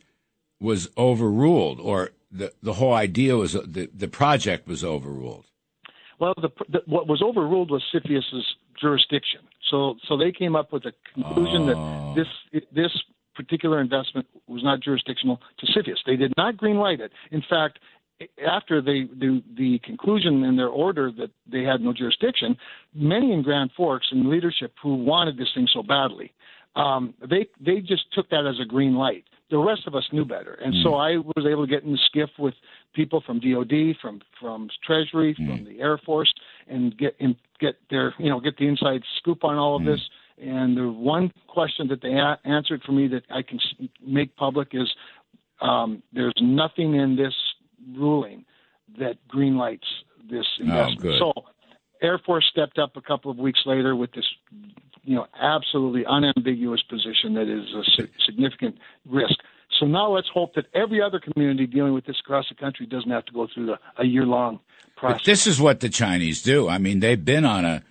was 0.61 0.89
overruled, 0.97 1.81
or 1.81 2.11
the, 2.31 2.53
the 2.63 2.75
whole 2.75 2.95
idea 2.95 3.37
was 3.37 3.55
the, 3.55 3.91
the 3.93 4.09
project 4.09 4.69
was 4.69 4.85
overruled. 4.85 5.47
Well, 6.23 6.35
the, 6.41 6.51
the, 6.69 6.83
what 6.87 7.09
was 7.09 7.21
overruled 7.21 7.73
was 7.73 7.83
CFIUS's 7.93 8.47
jurisdiction. 8.81 9.41
So, 9.69 9.97
so 10.07 10.17
they 10.17 10.31
came 10.31 10.55
up 10.55 10.73
with 10.73 10.85
a 10.87 10.93
conclusion 11.15 11.63
Oh. 11.63 12.15
that 12.15 12.25
this 12.53 12.63
this 12.73 12.93
particular 13.35 13.81
investment 13.81 14.27
was 14.47 14.63
not 14.63 14.79
jurisdictional 14.81 15.41
to 15.59 15.67
CFIUS. 15.67 15.97
They 16.07 16.15
did 16.15 16.33
not 16.37 16.57
greenlight 16.57 17.01
it. 17.01 17.11
In 17.33 17.43
fact, 17.51 17.81
after 18.47 18.81
they 18.81 19.09
the, 19.19 19.43
the 19.57 19.81
conclusion 19.83 20.45
in 20.45 20.55
their 20.57 20.69
order 20.69 21.11
that 21.19 21.31
they 21.51 21.65
had 21.65 21.81
no 21.81 21.93
jurisdiction, 21.93 22.57
many 22.95 23.33
in 23.33 23.43
Grand 23.43 23.71
Forks 23.77 24.07
and 24.13 24.29
leadership 24.29 24.73
who 24.81 24.95
wanted 24.95 25.37
this 25.37 25.49
thing 25.57 25.67
so 25.75 25.83
badly, 25.83 26.33
um, 26.77 27.15
they 27.29 27.49
they 27.61 27.81
just 27.81 28.05
took 28.13 28.31
that 28.31 28.47
as 28.47 28.61
a 28.63 28.65
green 28.65 28.95
light. 28.95 29.25
The 29.51 29.59
rest 29.59 29.89
of 29.89 29.95
us 29.97 30.05
knew 30.13 30.25
better, 30.25 30.55
and 30.65 30.73
so 30.85 30.95
I 30.95 31.17
was 31.17 31.45
able 31.51 31.67
to 31.67 31.71
get 31.71 31.83
in 31.83 31.93
the 31.93 31.99
SCIF 32.15 32.31
with 32.39 32.55
people 32.95 33.23
from 33.25 33.41
DoD, 33.41 33.97
from 34.01 34.21
from 34.41 34.69
Treasury, 34.85 35.35
from 35.35 35.65
the 35.65 35.81
Air 35.81 35.99
Force, 35.99 36.33
and 36.69 36.97
get 36.97 37.17
and 37.21 37.37
get 37.61 37.77
their 37.91 38.15
you 38.19 38.29
know 38.29 38.41
get 38.41 38.57
the 38.57 38.67
inside 38.67 39.03
scoop 39.19 39.45
on 39.45 39.57
all 39.57 39.77
of 39.77 39.85
this. 39.85 40.01
And 40.39 40.77
the 40.77 40.91
one 40.91 41.33
question 41.47 41.89
that 41.89 42.03
they 42.03 42.15
a- 42.15 42.39
answered 42.45 42.83
for 42.85 42.93
me 42.93 43.07
that 43.09 43.23
I 43.31 43.43
can 43.43 43.61
make 44.05 44.35
public 44.37 44.69
is 44.73 44.91
um, 45.61 46.03
there's 46.13 46.35
nothing 46.41 46.95
in 46.95 47.17
this 47.17 47.35
ruling 47.97 48.45
that 48.99 49.17
greenlights 49.33 49.87
this 50.31 50.47
investment. 50.59 51.01
good. 51.01 51.19
So 51.19 51.33
Air 52.03 52.19
Force 52.19 52.45
stepped 52.51 52.79
up 52.79 52.97
a 52.97 53.01
couple 53.01 53.31
of 53.31 53.39
weeks 53.39 53.61
later 53.65 53.95
with 53.95 54.13
this, 54.13 54.27
you 55.05 55.15
know, 55.15 55.27
absolutely 55.41 56.05
unambiguous 56.07 56.83
position 56.83 57.35
that 57.35 57.49
is 57.49 57.73
a 57.75 58.09
significant 58.27 58.77
risk. 59.09 59.37
So 59.79 59.87
now 59.87 60.11
let's 60.11 60.29
hope 60.33 60.55
that 60.55 60.67
every 60.75 61.03
other 61.03 61.21
community 61.21 61.67
dealing 61.67 61.95
with 61.95 62.05
this 62.05 62.21
across 62.21 62.49
the 62.49 62.55
country 62.55 62.87
doesn't 62.87 63.11
have 63.11 63.25
to 63.27 63.33
go 63.33 63.49
through 63.53 63.67
the, 63.67 63.79
a 63.99 64.05
year 64.05 64.25
long 64.25 64.61
process. 64.97 65.19
But 65.21 65.25
this 65.25 65.47
is 65.47 65.61
what 65.61 65.81
the 65.81 65.89
Chinese 65.89 66.43
do. 66.43 66.69
I 66.69 66.79
mean, 66.79 67.01
they've 67.01 67.25
been 67.25 67.45
on 67.45 67.65
a 67.65 67.83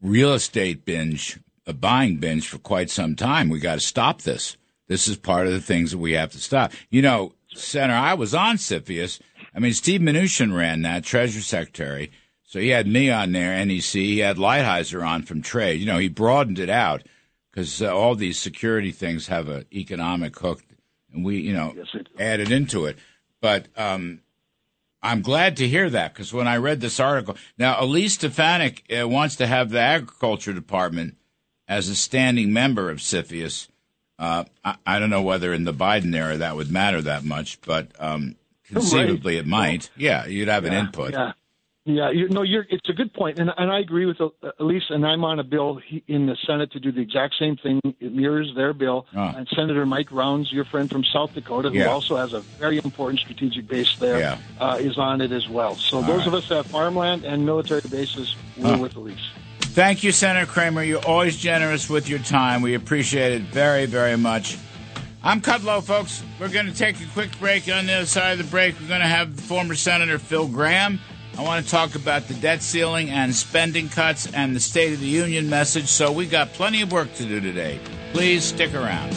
real 0.00 0.32
estate 0.32 0.84
binge, 0.84 1.38
a 1.66 1.72
buying 1.72 2.16
binge 2.16 2.48
for 2.48 2.58
quite 2.58 2.90
some 2.90 3.16
time. 3.16 3.48
We 3.48 3.60
got 3.60 3.74
to 3.74 3.80
stop 3.80 4.22
this. 4.22 4.56
This 4.88 5.06
is 5.06 5.16
part 5.16 5.46
of 5.46 5.52
the 5.52 5.60
things 5.60 5.92
that 5.92 5.98
we 5.98 6.12
have 6.12 6.32
to 6.32 6.38
stop. 6.38 6.72
You 6.88 7.02
know, 7.02 7.34
Senator, 7.54 7.98
I 7.98 8.14
was 8.14 8.34
on 8.34 8.56
CFIUS. 8.56 9.20
I 9.54 9.58
mean, 9.58 9.72
Steve 9.72 10.00
Mnuchin 10.00 10.56
ran 10.56 10.82
that, 10.82 11.04
Treasury 11.04 11.42
Secretary. 11.42 12.10
So 12.42 12.58
he 12.58 12.68
had 12.68 12.88
me 12.88 13.10
on 13.10 13.30
there, 13.30 13.64
NEC. 13.64 13.82
He 13.82 14.18
had 14.18 14.36
Lighthizer 14.36 15.06
on 15.06 15.22
from 15.22 15.42
trade. 15.42 15.80
You 15.80 15.86
know, 15.86 15.98
he 15.98 16.08
broadened 16.08 16.58
it 16.58 16.70
out 16.70 17.04
because 17.50 17.80
uh, 17.80 17.94
all 17.94 18.16
these 18.16 18.38
security 18.38 18.90
things 18.90 19.28
have 19.28 19.48
an 19.48 19.66
economic 19.72 20.36
hook, 20.36 20.62
and 21.12 21.24
we, 21.24 21.38
you 21.38 21.52
know, 21.52 21.74
yes, 21.76 21.94
added 22.18 22.50
into 22.50 22.86
it. 22.86 22.98
But 23.40 23.66
um, 23.76 24.20
I'm 25.02 25.22
glad 25.22 25.56
to 25.58 25.68
hear 25.68 25.88
that 25.90 26.12
because 26.12 26.32
when 26.32 26.46
I 26.48 26.56
read 26.56 26.80
this 26.80 27.00
article, 27.00 27.36
now 27.56 27.82
Elise 27.82 28.14
Stefanik 28.14 28.84
uh, 28.92 29.08
wants 29.08 29.36
to 29.36 29.46
have 29.46 29.70
the 29.70 29.80
agriculture 29.80 30.52
department 30.52 31.16
as 31.66 31.88
a 31.88 31.94
standing 31.94 32.52
member 32.52 32.90
of 32.90 32.98
CFIUS. 32.98 33.68
Uh, 34.18 34.44
I, 34.62 34.76
I, 34.84 34.98
don't 34.98 35.08
know 35.08 35.22
whether 35.22 35.54
in 35.54 35.64
the 35.64 35.72
Biden 35.72 36.14
era 36.14 36.36
that 36.36 36.54
would 36.54 36.70
matter 36.70 37.00
that 37.00 37.24
much, 37.24 37.58
but 37.62 37.92
um, 37.98 38.36
conceivably 38.64 39.36
right. 39.36 39.44
it 39.44 39.46
might. 39.46 39.90
Well, 39.96 40.04
yeah, 40.04 40.26
you'd 40.26 40.48
have 40.48 40.64
yeah, 40.64 40.72
an 40.72 40.86
input. 40.86 41.12
Yeah. 41.12 41.32
Yeah, 41.94 42.10
you 42.10 42.28
know, 42.28 42.42
you're, 42.42 42.66
it's 42.70 42.88
a 42.88 42.92
good 42.92 43.12
point, 43.12 43.38
and, 43.38 43.50
and 43.56 43.70
I 43.70 43.80
agree 43.80 44.06
with 44.06 44.20
uh, 44.20 44.30
Elise. 44.58 44.84
And 44.90 45.06
I'm 45.06 45.24
on 45.24 45.38
a 45.38 45.44
bill 45.44 45.80
in 46.06 46.26
the 46.26 46.36
Senate 46.46 46.72
to 46.72 46.80
do 46.80 46.92
the 46.92 47.00
exact 47.00 47.34
same 47.38 47.56
thing. 47.56 47.80
It 48.00 48.12
mirrors 48.12 48.52
their 48.54 48.72
bill. 48.72 49.06
Oh. 49.14 49.32
And 49.36 49.48
Senator 49.48 49.84
Mike 49.86 50.10
Rounds, 50.12 50.52
your 50.52 50.64
friend 50.64 50.90
from 50.90 51.04
South 51.04 51.34
Dakota, 51.34 51.70
who 51.70 51.78
yeah. 51.78 51.86
also 51.86 52.16
has 52.16 52.32
a 52.32 52.40
very 52.40 52.78
important 52.78 53.20
strategic 53.20 53.66
base 53.66 53.96
there, 53.98 54.18
yeah. 54.18 54.38
uh, 54.58 54.78
is 54.80 54.98
on 54.98 55.20
it 55.20 55.32
as 55.32 55.48
well. 55.48 55.74
So 55.76 55.98
All 55.98 56.02
those 56.02 56.18
right. 56.18 56.26
of 56.28 56.34
us 56.34 56.48
that 56.48 56.56
have 56.56 56.66
farmland 56.66 57.24
and 57.24 57.44
military 57.44 57.82
bases, 57.90 58.36
we're 58.56 58.76
with 58.76 58.96
Elise. 58.96 59.30
Thank 59.60 60.02
you, 60.02 60.10
Senator 60.10 60.50
Cramer. 60.50 60.82
You're 60.82 61.04
always 61.06 61.36
generous 61.36 61.88
with 61.88 62.08
your 62.08 62.18
time. 62.18 62.60
We 62.60 62.74
appreciate 62.74 63.32
it 63.32 63.42
very, 63.42 63.86
very 63.86 64.16
much. 64.16 64.58
I'm 65.22 65.40
Kudlow, 65.40 65.82
folks. 65.82 66.24
We're 66.40 66.48
going 66.48 66.66
to 66.66 66.74
take 66.74 67.00
a 67.00 67.06
quick 67.12 67.30
break. 67.38 67.68
On 67.68 67.86
the 67.86 67.92
other 67.92 68.06
side 68.06 68.32
of 68.32 68.38
the 68.38 68.50
break, 68.50 68.80
we're 68.80 68.88
going 68.88 69.00
to 69.00 69.06
have 69.06 69.38
former 69.38 69.74
Senator 69.74 70.18
Phil 70.18 70.48
Gramm. 70.48 70.98
I 71.40 71.42
want 71.42 71.64
to 71.64 71.70
talk 71.70 71.94
about 71.94 72.28
the 72.28 72.34
debt 72.34 72.60
ceiling 72.60 73.08
and 73.08 73.34
spending 73.34 73.88
cuts 73.88 74.30
and 74.30 74.54
the 74.54 74.60
State 74.60 74.92
of 74.92 75.00
the 75.00 75.06
Union 75.06 75.48
message. 75.48 75.88
So 75.88 76.12
we 76.12 76.26
got 76.26 76.52
plenty 76.52 76.82
of 76.82 76.92
work 76.92 77.14
to 77.14 77.24
do 77.24 77.40
today. 77.40 77.80
Please 78.12 78.44
stick 78.44 78.74
around. 78.74 79.16